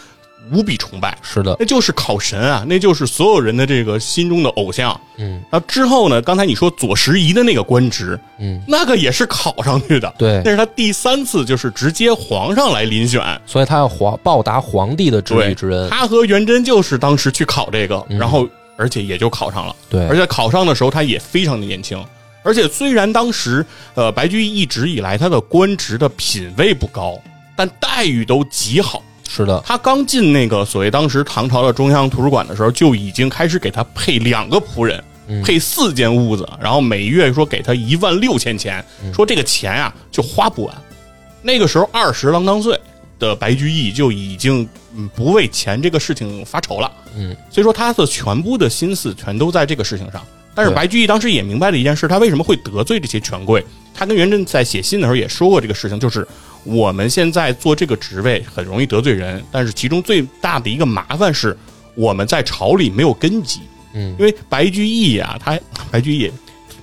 [0.53, 1.16] 无比崇拜。
[1.22, 4.99] 是的，那就是考神啊，那就是所有人的这个心中的偶像。
[5.18, 10.14] 嗯然后之后呢，刚才你说左拾遗的那个官职，嗯，那个也是考上去的。
[10.18, 13.22] 对那是他第三次，就是直接皇上来遴选。
[13.47, 19.74] 所以他要皇报答皇帝的知对遇之恩，他和元贞就是当时去考这个，嗯然后而且也就考上了。
[19.88, 22.03] 对，而且考上的时候他也非常的年轻。
[22.42, 27.18] 而且虽然当时呃白居易一直以来他的官职的品位不高，
[27.57, 29.03] 但待遇都极好。
[29.29, 40.74] 是的，他刚进那个所谓当时唐朝的中央图书馆的时候，就已经开始给他配两个仆人，嗯配四间屋子，然后每月说给他一万六千钱，嗯说这个钱啊就花不完。
[41.43, 42.79] 那个时候二十郎当岁
[43.18, 50.22] 的白居易就已经嗯不为钱这个事情发愁了，嗯，所以说他的全部的心思全都在这个事情上。
[50.55, 53.62] 但是白居易当时也明白了一件事，他为什么会得罪这些权贵。
[53.93, 56.27] 他跟元稹在写信的时候也说过这个事情，就是
[56.67, 61.57] 我们现在做这个职位很容易得罪人，但是其中最大的一个麻烦是
[61.95, 63.61] 我们在朝里没有根基。
[63.95, 65.59] 嗯因为白居易啊，他
[65.91, 66.31] 白居易，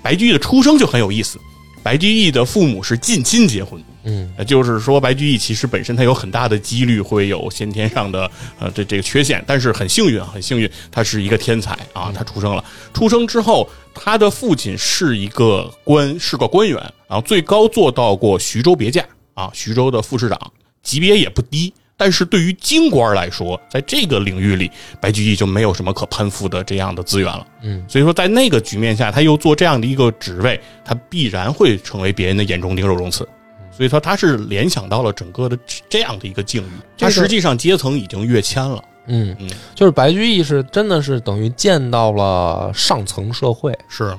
[0.02, 1.38] 白居易的出生就很有意思。
[1.84, 12.64] 白居易的父母是近亲结婚，嗯呃就是说白居易其实本身他有很大的几率会有先天上的呃这这个缺陷，但是很幸运啊，很幸运，他是一个天才啊，他出生了。
[12.94, 16.78] 出生之后，他的父亲是一个官，是个官员，
[17.08, 20.40] 然后最高做到过徐州别驾啊，徐州的副市长，
[20.82, 21.74] 级别也不低。
[21.96, 24.70] 但是对于京官来说，在这个领域里，
[25.00, 27.48] 白居易就没有什么可攀附的这样的资源了。
[27.62, 33.28] 嗯，所以说在那个局面下，他又做这样的一个职位，他必然会成为别人的眼中钉、肉中刺。
[33.72, 35.58] 所以说他是联想到了整个的
[35.88, 38.84] 这样的一个境遇，他实际上阶层已经跃迁了。
[39.08, 44.16] 嗯嗯，就是白居易是真的是等于见到了上层社会，是，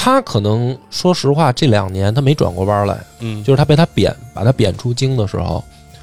[0.00, 5.62] 他可能说实话这两年他没转过弯来，嗯，就是他被他贬把他贬出京的时候，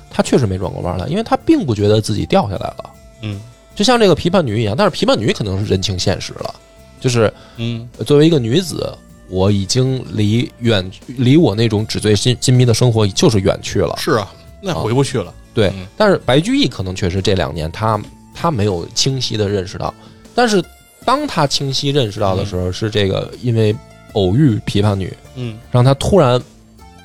[0.09, 2.89] 他确实没转过弯来，因为他并不觉得自己掉下来了。
[3.21, 3.39] 嗯。
[3.73, 6.53] 就像这个琵琶女一样，但是琵琶女可能是认清现实了，
[6.99, 7.87] 就是嗯。
[8.05, 8.93] 作为一个女子，
[9.29, 13.95] 我已经离远离我那种纸醉金金迷的生活就是远去了。
[13.97, 14.29] 是啊，
[14.61, 15.33] 那回不去了。
[15.53, 17.97] 对嗯，但是白居易可能确实这两年他
[18.33, 19.93] 他没有清晰的认识到，
[20.35, 20.61] 但是
[21.05, 23.73] 当他清晰认识到的时候，是这个因为
[24.13, 26.41] 偶遇琵琶女，嗯让他突然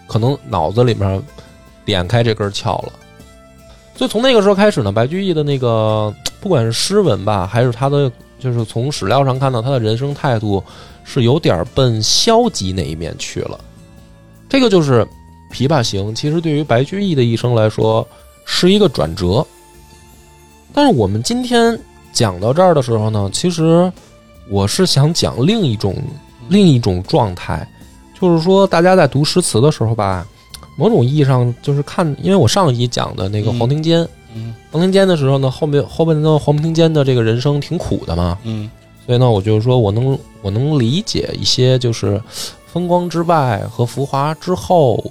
[0.06, 1.22] 可能脑子里面
[1.84, 2.92] 点开这根窍了。
[3.94, 10.64] 所以从那个时候开始呢，白居易的那个不管是诗文吧，还是他的就是从史料上看到他的人生态度
[11.04, 13.60] 是有点奔消极那一面去了。
[14.48, 15.04] 这个就是
[15.52, 18.06] 《琵琶行》，其实对于白居易的一生来说
[18.46, 19.46] 是一个转折。
[20.72, 21.78] 但是我们今天
[22.12, 23.90] 讲到这儿的时候呢，其实
[24.48, 25.94] 我是想讲另一种
[26.48, 27.66] 另一种状态，
[28.20, 30.26] 就是说大家在读诗词的时候吧，
[30.76, 34.54] 某种意义上就是看，因为我上一集讲的那个嗯黄庭坚，嗯。
[34.70, 38.70] 黄庭坚的时候呢，后面后面的黄庭坚的这个人生挺苦的嘛，嗯。
[39.06, 42.20] 所以呢，我就是说我能我能理解一些就是
[42.66, 45.02] 风光之外和浮华之后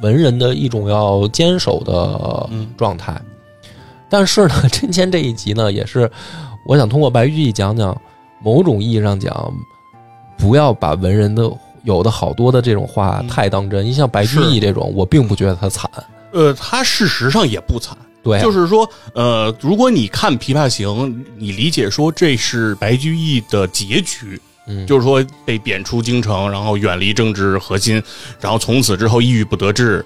[0.00, 2.68] 文人的一种要坚守的嗯。
[2.76, 3.20] 状态。
[4.12, 6.08] 但是呢， 今天这一集呢，也是
[6.66, 7.98] 我想通过白居易讲讲，
[8.44, 9.50] 某种意义上讲，
[10.36, 11.50] 不要把文人的
[11.84, 13.26] 有的好多的这种话嗯。
[13.26, 13.82] 太当真。
[13.86, 15.90] 你像白居易这种，我并不觉得他惨，
[16.30, 20.88] 呃，他事实上也不惨，对啊，就是说，呃，如果你看《琵琶行》，
[21.38, 24.86] 你理解说这是白居易的结局，嗯。
[24.86, 28.02] 就是说被贬出京城，然后远离政治核心，
[28.42, 30.04] 然后从此之后抑郁不得志，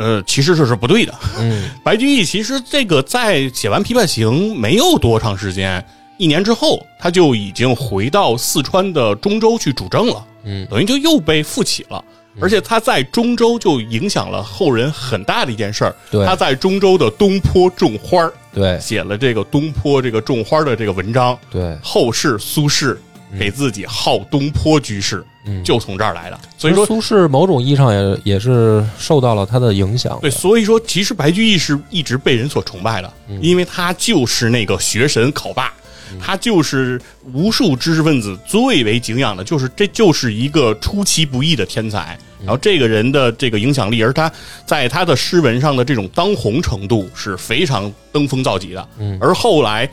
[0.00, 1.14] 呃，其实这是不对的。
[1.38, 5.84] 嗯 白居易其实这个在写完《琵琶行》没有多长时间，
[6.16, 12.02] 一年之后他就已经回到四川的中州去主政了，嗯等于就又被复起了。
[12.40, 22.96] 而且他在中州就影响了后人很大的一件事儿，对他在中州的东坡种花儿对写了这个东坡这个种花的这个文章，对，后世苏轼
[23.38, 26.38] 给自己号东坡居士，嗯就从这儿来的。
[26.58, 30.20] 所以说，苏轼某种意义上也也是受到了他的影响的。
[30.22, 35.72] 对，所以说其实白居易是一直被人所崇拜的，嗯因为他就是那个学神考霸。
[36.20, 37.00] 他就是
[37.32, 42.18] 无数知识分子最为敬仰的，就是这就是一个出其不意的天才。
[42.40, 44.30] 然后这个人的这个影响力，而他
[44.66, 48.88] 在他的诗文上的这种当红程度是非常登峰造极的。
[48.98, 49.88] 嗯而后来，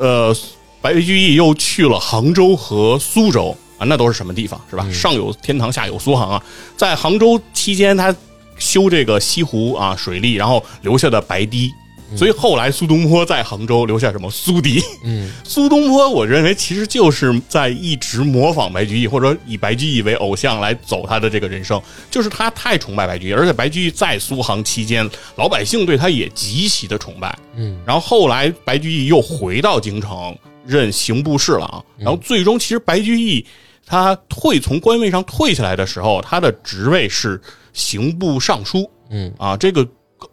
[0.00, 0.34] 呃，
[0.82, 4.86] 白居易又去了杭州和苏州啊，那都是什么地方是吧？
[4.92, 6.42] 上有天堂，下有苏杭啊。
[6.76, 8.14] 在杭州期间，他
[8.58, 11.70] 修这个西湖啊水利，然后留下的白堤。
[12.16, 14.82] 所以后来苏东坡在杭州留下什么苏堤？
[15.04, 21.80] 嗯 苏东坡，我认为其实就是在一直模仿白居易，或者以白居易为偶像来走他的这个人生。
[22.10, 27.38] 就是他太崇拜白居易，而且白居易在苏杭期间，老百姓对他也极其的崇拜。
[27.54, 30.36] 嗯然后后来白居易又回到京城
[30.66, 33.44] 任刑部侍郎，然后最终其实白居易
[33.86, 37.40] 他退从官位上退下来的时候，他的职位是
[37.72, 38.88] 刑部尚书。
[39.10, 39.32] 嗯。
[39.38, 39.86] 啊，这个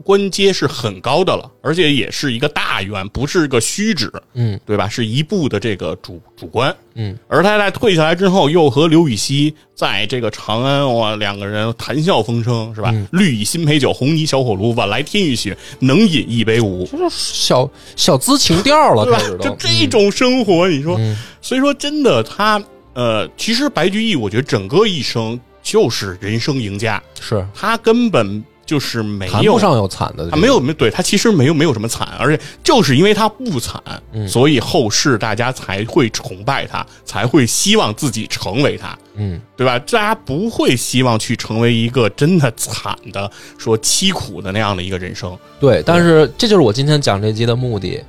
[0.03, 4.87] 官阶是很高的了，而且也是一个大员，不是个虚职，嗯对吧？
[4.89, 6.75] 是一部的这个主主官。
[6.95, 12.89] 嗯而他在退下来之后，又和刘禹锡在这个长安哇，两个人谈笑风生，是吧？
[12.91, 16.85] 嗯绿蚁新醅酒，红泥小火炉，晚来天欲雪，能饮一杯无。
[16.87, 22.61] 就是小小资情调了，对吧就这种生活，你说，嗯所以说真的，他
[22.93, 38.95] 呃，其实白居易，我觉得整个一生就是人生赢家，是他根本就是没有谈不上有惨的，他没有没对他其实没有没有什么惨，而且就是因为他不惨，嗯所以后世大家才会崇拜他，才会希望自己成为他。
[39.15, 39.79] 嗯对吧？
[39.79, 45.35] 大家不会希望去成为一个真的惨的、说凄苦的那样的一个人生。
[45.59, 48.03] 对，但是这就是我今天讲这集的目的，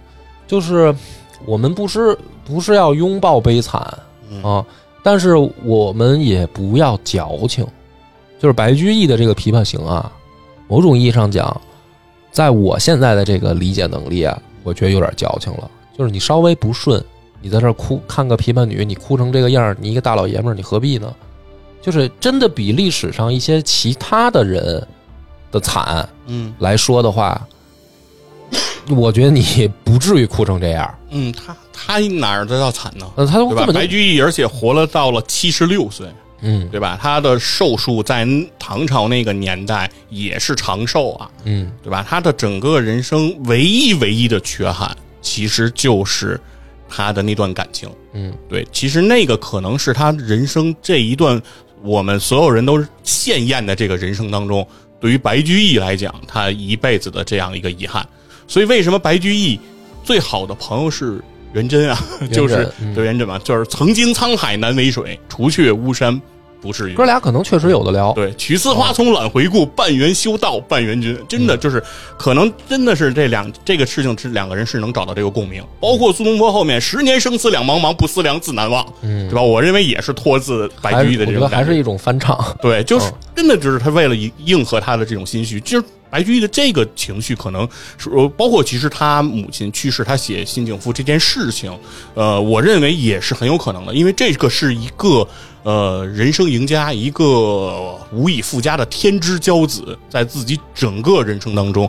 [0.47, 0.95] 就是
[1.47, 3.81] 我们不是不是要拥抱悲惨
[4.43, 4.63] 啊，
[5.03, 5.35] 但是
[5.65, 7.67] 我们也不要矫情。
[8.41, 10.13] 就是白居易的这个《琵琶行》啊，
[10.69, 11.61] 某种意义上讲，
[12.31, 15.71] 在我现在的这个理解能力啊，我觉得有点矫情了。
[15.97, 17.03] 就是你稍微不顺，
[17.41, 21.13] 你在这哭，看个琵琶女，你哭成这个样儿，你一个大老爷们儿，你何必呢？
[21.81, 24.87] 就是真的比历史上一些其他的人
[25.51, 27.41] 的惨，嗯来说的话，
[28.91, 30.95] 我觉得你 不至于哭成这样。
[31.11, 33.11] 嗯，他他哪儿都要惨呢？
[33.17, 33.55] 呃，他对吧？
[33.55, 36.07] 根本就白居易而且活了到了七十六岁，
[36.41, 36.99] 嗯对吧？
[37.01, 38.27] 他的寿数在
[38.59, 42.05] 唐朝那个年代也是长寿啊，嗯对吧？
[42.09, 46.41] 他的整个人生唯一唯一的缺憾，其实就是
[46.89, 47.91] 他的那段感情。
[48.13, 51.41] 嗯对，其实那个可能是他人生这一段
[51.83, 54.67] 我们所有人都是羡艳的这个人生当中，
[55.01, 58.07] 对于白居易来讲，他一辈子的这样一个遗憾。
[58.47, 59.61] 所以为什么白居易
[60.03, 61.21] 最好的朋友是
[61.53, 61.99] 元贞啊？
[62.33, 66.21] 就是嗯对元贞嘛，就是曾经沧海难为水，除却巫山
[66.61, 66.95] 不至于。
[66.95, 68.13] 哥俩可能确实有的聊。
[68.13, 71.83] 对，取次花丛懒回顾，半缘修道半缘君，真的就是
[72.19, 79.43] 可能真的是这两这个事情是两个人是能找到这个共鸣，包括苏东坡后面十年生死两茫茫，不思量，自难忘，嗯对吧？
[79.43, 82.39] 我认为也是托自白居易的这种感得还是一种翻唱。
[82.61, 91.73] 对，就是嗯真的就是他为了应应和他的这种心绪，就是白居易的这个情绪，可能是呃包括其实他母亲去世，他写《新景赋》这件事情，
[92.15, 95.27] 呃，我认为也是很有可能的，因为这个是一个
[95.69, 101.87] 呃人生赢家，一个无以复加的天之骄子，在自己整个人生当中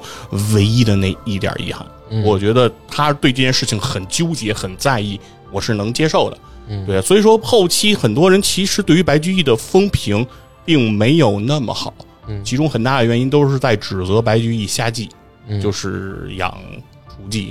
[0.53, 2.21] 唯一的那一点遗憾，嗯。
[2.23, 5.17] 我觉得他对这件事情很纠结、很在意，
[5.49, 6.37] 我是能接受的。
[6.67, 6.85] 嗯。
[6.85, 10.27] 对，所以说后期很多人其实对于白居易的风评
[10.65, 11.93] 并没有那么好，
[12.27, 12.43] 嗯。
[12.43, 15.07] 其中很大的原因都是在指责白居易瞎记，
[15.47, 15.61] 嗯。
[15.61, 16.53] 就是养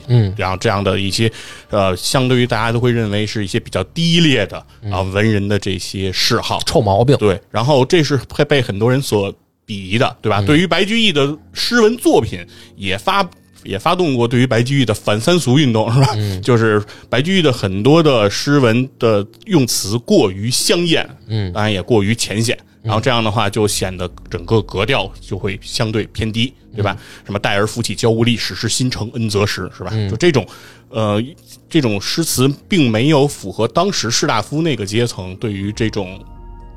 [0.09, 1.31] 嗯然后这样的一些
[1.71, 7.17] 呃，相对于大家都会认为是一些比较低劣的嗯啊文人的这些嗜好，臭毛病。
[7.17, 9.33] 对，然后这是会被很多人所
[9.67, 10.41] 鄙夷的，对吧？
[10.43, 12.45] 对于白居易的诗文作品
[12.77, 13.29] 也发。
[13.65, 16.17] 也发动过对于白居易的反三俗运动，是吧？
[16.41, 26.97] 就是白居易的很多的诗文的用词过于香艳，嗯当然也过于浅显，然后这样的话就显得整个格调就会相对偏低，对吧？
[27.27, 29.91] 什么“待而夫妻交无力，始是心承恩泽时”，是吧？
[30.09, 30.47] 就这种，
[30.89, 31.23] 呃，
[31.69, 36.25] 这种诗词并没有符合当时士大夫那个阶层对于这种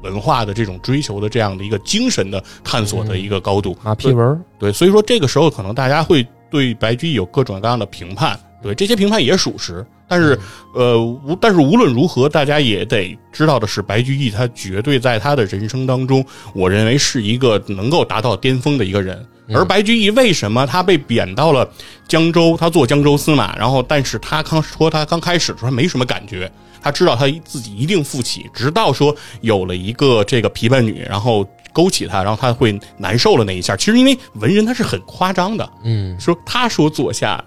[0.02, 3.78] 文化的这种追求的这样的一个精神的探索的一个高度。
[3.84, 9.86] 马屁文儿，对，所以说这个时候可能大家会对白居易有各种各样的评判，对这些评判也属实。
[10.12, 10.38] 但是，
[10.74, 16.22] 呃，无但是无论如何，大家也得知道的是，白居易他绝对在他的人生当中，
[16.54, 19.26] 我认为是一个能够达到巅峰的一个人。
[19.54, 21.70] 而白居易为什么他被贬到了
[22.10, 26.52] 江州，他做江州司马，然后但是他刚说他刚开始的时候没什么感觉，
[26.82, 33.78] 他知道他自己一定富起，直到说有了一个这个琵琶女，然后勾起他，然后他会难受了那一下。
[33.78, 37.42] 其实因为文人他是很夸张的，嗯说他说坐下，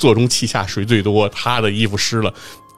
[0.00, 1.28] 座中泣下谁最多？
[1.28, 2.32] 他的衣服湿了，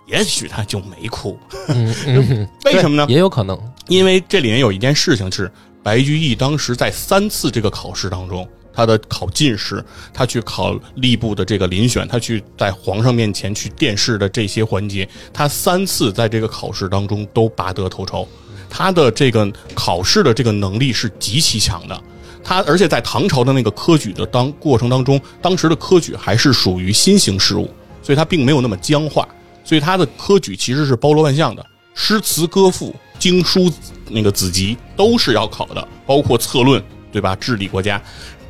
[0.07, 1.39] 也许他就没哭。
[1.69, 3.07] 嗯嗯， 为什么呢？
[3.09, 5.51] 也有可能，因为这里面有一件事情是，
[5.83, 18.27] 白居易当时在三次这个考试当中，他的考进士，他去考吏部的这个遴选，他去在皇上面前去殿试的这些环节，他三次在这个考试当中都拔得头筹，
[18.69, 22.03] 他的这个考试的这个能力是极其强的。
[22.45, 27.71] 他而且在唐朝的那个科举的当过程当中，当时的科举还是属于新型事物，
[28.03, 29.27] 所以它并没有那么僵化，
[29.65, 31.65] 所以他的科举其实是包罗万象的，
[31.95, 33.73] 诗词歌赋、经书
[34.09, 36.83] 那个子集都是要考的，包括策论，
[37.13, 37.37] 对吧？
[37.37, 38.03] 治理国家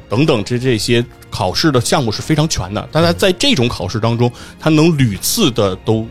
[0.08, 2.88] 等等这这些考试的项目是非常全的。
[2.90, 6.06] 但他在这种考试当中，他能屡次的都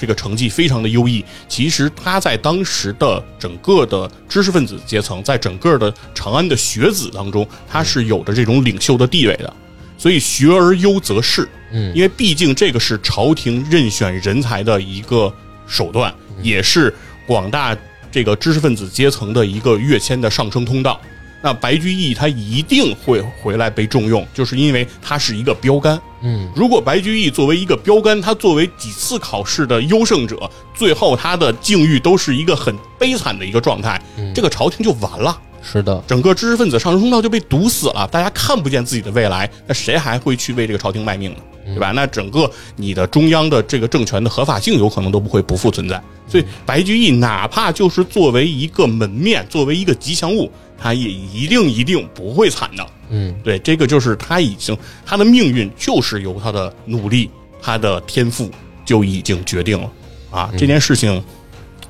[0.00, 1.22] 这个成绩非常的优异。
[1.46, 9.52] 其实他在当时的整个的知识分子阶层，在整个的长安的学子当中，他是有着这种领袖的地位的。
[9.98, 15.30] 所以学而优则仕，嗯因为毕竟这个是朝廷任选人才的一个
[15.66, 16.94] 手段，也是
[17.26, 17.76] 广大
[18.10, 20.98] 这个知识分子阶层的一个跃迁的上升通道。
[21.42, 26.00] 那白居易他一定会回来被重用，就是因为他是一个标杆。
[26.22, 34.00] 嗯如果白居易作为一个标杆，他作为几次考试的优胜者，最后他的境遇都是一个很悲惨的一个状态，
[34.34, 35.40] 这个朝廷就完了。
[35.62, 41.38] 是的，整个知识分子上升通道就被堵死了，大家看不见自己的未来，那谁还会去为这个朝廷卖命呢？
[41.66, 41.92] 对吧？
[41.94, 46.02] 那整个你的中央的这个政权的合法性有可能都不会不复存在。
[46.26, 50.50] 所以白居易哪怕就是作为一个门面，作为一个吉祥物，
[50.80, 52.86] 他也一定一定不会惨的。
[53.10, 57.28] 嗯对，这个就是他已经他的命运就是由他的努力、
[57.60, 58.50] 他的天赋
[58.84, 59.90] 就已经决定了
[60.30, 60.50] 啊！
[60.56, 61.22] 这件事情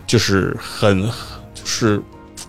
[0.06, 1.02] 就是很
[1.54, 2.02] 就是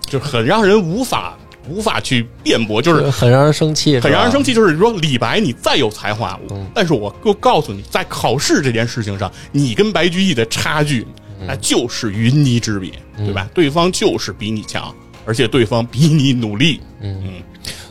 [0.06, 1.38] 就是很让人无法
[1.70, 4.54] 无法去辩驳，就是很让人生气，很让人生气。
[4.54, 11.06] 就是说李白你再有才华，嗯但是我就告诉你，在考试这件事情上，你跟白居易的差距，
[11.40, 13.48] 嗯那就是云泥之别，对吧？
[13.54, 14.94] 对方就是比你强，
[15.26, 16.80] 而且对方比你努力。
[17.02, 17.24] 嗯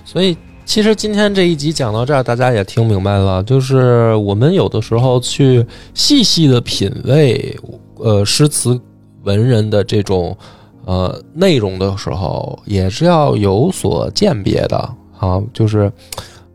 [0.05, 5.65] 所以，其实今天这一集讲到这儿，大家也听明白了，就是我们有的时候去
[5.95, 7.57] 细细的品味，
[7.97, 8.81] 呃，诗词
[9.23, 10.37] 文人的这种
[10.85, 14.77] 呃内容的时候，也是要有所鉴别的
[15.19, 15.93] 啊，就是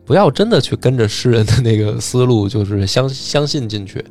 [0.04, 4.04] 不要真的去跟着诗人的那个思路，就是相相信进去。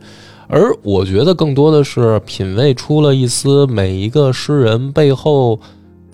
[0.47, 5.59] 而我觉得更多的是品味出了一丝每一个诗人背后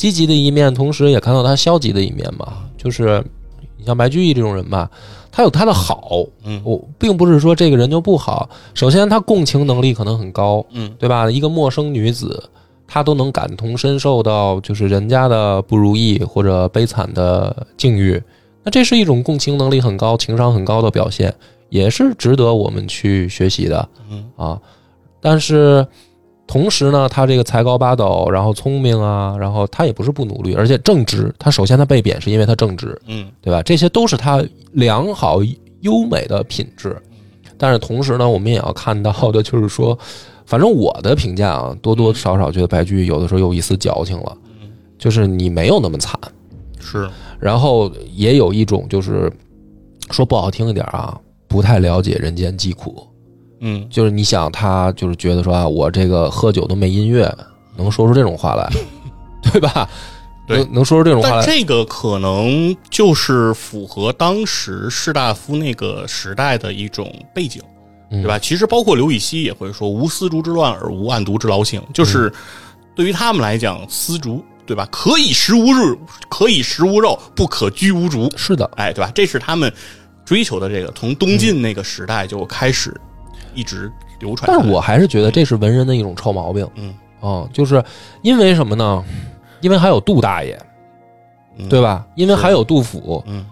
[0.02, 2.54] 积极的一面，同时也看到他消极的一面嘛。
[2.76, 3.24] 就是
[3.78, 4.90] 你像白居易这种人吧，
[5.32, 8.50] 他有他的好，嗯我并不是说这个人就不好。
[8.74, 11.30] 首先，他共情能力可能很高，嗯对吧？
[11.30, 12.50] 一个陌生女子，
[12.88, 18.20] 她都能感同身受到就是人家的不如意或者悲惨的境遇，
[18.64, 21.32] 那这是一种共情能力很高、情商很高的表现，
[21.70, 23.88] 也是值得我们去学习的。
[24.10, 24.60] 嗯啊，
[25.22, 25.86] 但是
[26.52, 31.34] 同时呢，他这个才高八斗，然后聪明啊，然后他也不是不努力，而且正直。
[31.40, 33.64] 他首先他被贬是因为他正直，嗯对吧？
[33.64, 34.44] 这些都是他
[34.74, 35.40] 良好
[35.80, 37.02] 优美的品质。
[37.58, 39.98] 但是同时呢，我们也要看到的就是说，
[40.46, 44.38] 反正我的评价啊，多多少少觉得白居易有的时候有一丝矫情了，
[44.98, 46.20] 就是你没有那么惨，
[46.82, 49.32] 是然后也有一种就是
[50.10, 53.08] 说不好听一点啊，不太了解人间疾苦。
[53.62, 57.34] 嗯就是你想他就是觉得说啊，我这个喝酒都没音乐，
[57.78, 58.70] 能说出这种话来，
[59.42, 59.88] 对吧？
[60.48, 67.62] 对能能说出这种话这个可能就是符合当时士大夫那个时代的一种背景，
[68.10, 68.40] 嗯对吧？
[68.40, 72.34] 其实包括刘禹锡也会说“无丝竹之乱而无案牍之劳形”，就是
[72.96, 74.86] 对于他们来讲，丝竹对吧？
[74.92, 75.96] 可以食无肉，
[76.28, 78.28] 可以食无肉，不可居无竹。
[78.36, 79.12] 是的，哎，对吧？
[79.14, 79.72] 这是他们
[80.26, 83.00] 追求的这个，从东晋那个时代就开始
[83.54, 84.50] 一直流传。
[84.52, 86.68] 但是我还是觉得这是文人的一种臭毛病。
[86.76, 87.84] 嗯哦，就是
[88.24, 89.04] 因为什么呢？
[89.60, 90.60] 因为还有杜大爷，
[91.70, 92.04] 对吧？
[92.16, 93.46] 因为还有杜甫，嗯，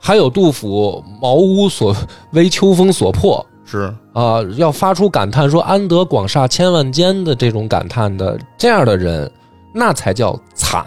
[0.00, 1.94] 还有杜甫“茅屋所
[2.32, 9.30] 为秋风所破是”啊、要发出感叹说“安得广厦千万间”的这种感叹的这样的人，
[9.72, 10.84] 那才叫惨，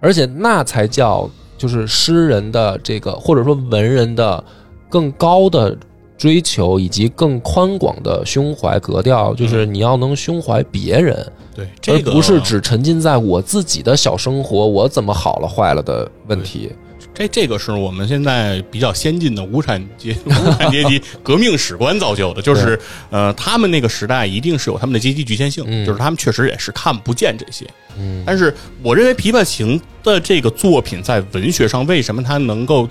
[0.00, 1.28] 而且那才叫
[1.58, 4.42] 就是诗人的这个或者说文人的
[4.88, 5.76] 更高的
[6.20, 11.16] 追求以及更宽广的胸怀格调，就是你要能胸怀别人，
[11.56, 16.70] 对这个而不是只沉浸在我自己的小生活，我怎么好了坏了的问题。
[17.14, 27.66] 这这个是我们现在比较先进的无产阶 无产阶级 革命史观造就的，就是呃，他们那个时代一定是有他们的阶级局限性，嗯就是他们确实也是看不见这些。
[27.98, 32.86] 嗯但是我认为《琵琶行》的这个作品在文学上为什么它能够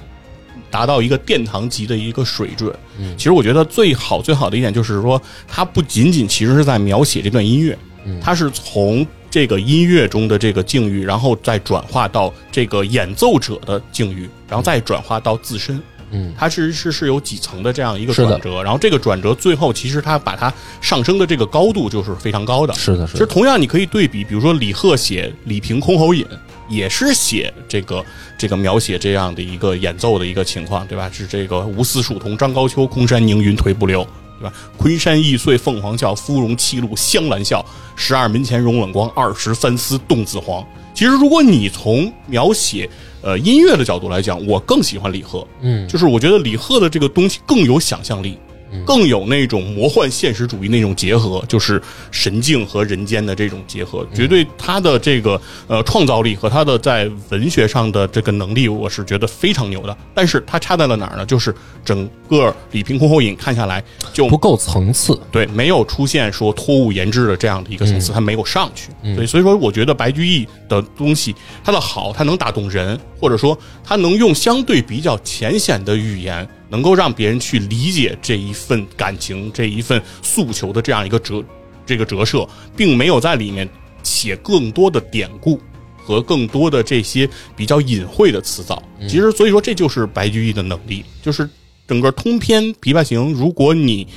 [0.70, 2.74] 达到一个殿堂级的一个水准？
[3.00, 15.82] 嗯其实我觉得最好最好的一点就是说，它不仅仅其实是在描写这段音乐，嗯它是从这个音乐中的这个境遇，然后再转化到这个演奏者的境遇，然后再转化到自身。
[16.12, 20.52] 嗯它其实是是有几层的这样一个转折，然后这个转折最后其实它把它
[20.82, 22.74] 上升的这个高度就是非常高的。
[22.74, 26.26] 是的，是的，其实同样，你可以对比，比如说李贺写《李瓶箜篌引》，
[26.70, 28.06] 也是写这个
[28.38, 31.10] 这个描写这样的一个演奏的一个情况，对吧？
[31.12, 34.04] 是这个无丝蜀同张高秋，空山凝云颓不留，
[34.40, 34.54] 对吧？
[34.78, 37.66] 昆山易碎凤凰叫，芙蓉七路香兰笑。
[37.96, 40.66] 十二门前荣冷光，二十三丝动子黄。
[40.94, 42.90] 其实，如果你从描写
[43.22, 48.38] 呃音乐的角度来讲，我更喜欢李贺，嗯就是我觉得李贺的这个东西更有想象力，
[48.86, 59.98] 更有那种魔幻现实主义那种结合，就是神境和人间的这种结合，绝对他的这个呃创造力和他的在文学上的这个能力，我是觉得非常牛的。
[60.14, 61.26] 但是它差在了哪儿呢？
[61.26, 61.54] 就是
[61.84, 65.20] 整个《李瓶空后引》看下来就不够层次。
[65.32, 68.90] 对，没有出现说托物言志的这样的一个层次，它没有上去。
[69.16, 81.44] 对，所以说我觉得白居易的东西，它的好，它能打动人，或者说它能用相对比较浅显的语言，能够让别人去理解这一份感情、这一份诉求的这样一个折
[81.86, 82.48] 这个折射，
[82.78, 83.68] 并没有在里面
[84.04, 85.60] 写更多的典故。
[86.02, 91.48] 和更多的这些比较隐晦的词藻，其实所以说这就是白居易的能力，就是
[91.88, 94.08] 整个通篇《琵琶行》，如果你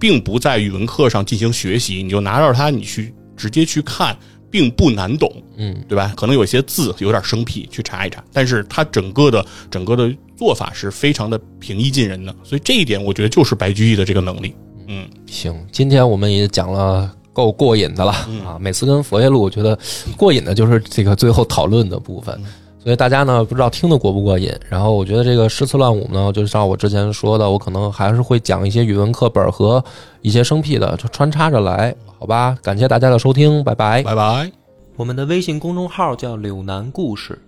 [0.00, 4.16] 并不在语文课上进行学习，你就拿着它，你去直接去看，
[4.50, 6.14] 并不难懂，嗯，对吧？
[6.16, 10.10] 可能有些字有点生僻，去查一查，但是它整个的整个的
[10.42, 14.52] 做法是非常的平易近人的，所以这一点我觉得就是白居易的这个能力。
[14.88, 18.10] 嗯，行，今天我们也讲了够过瘾的了、
[18.44, 18.58] 啊！
[18.60, 19.78] 每次跟佛爷录，我觉得
[20.16, 22.36] 过瘾的就是这个最后讨论的部分。
[22.82, 24.52] 所以大家呢，不知道听得过不过瘾。
[24.68, 29.82] 然后我觉得这个诗词乱舞呢，就像我之前说的，我可能还是会讲一些语文课本和
[30.22, 32.58] 一些生僻的，就穿插着来，好吧？
[32.60, 34.02] 感谢大家的收听，拜拜。
[34.02, 34.50] 拜拜。
[34.96, 37.40] 我们的微信公众号叫“柳南故事”，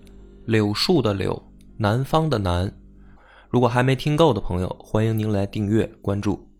[0.46, 1.42] 柳树的柳，
[1.76, 2.72] 南方的南。
[3.54, 6.53] 如果还没听够的朋友，欢迎您来订阅关注。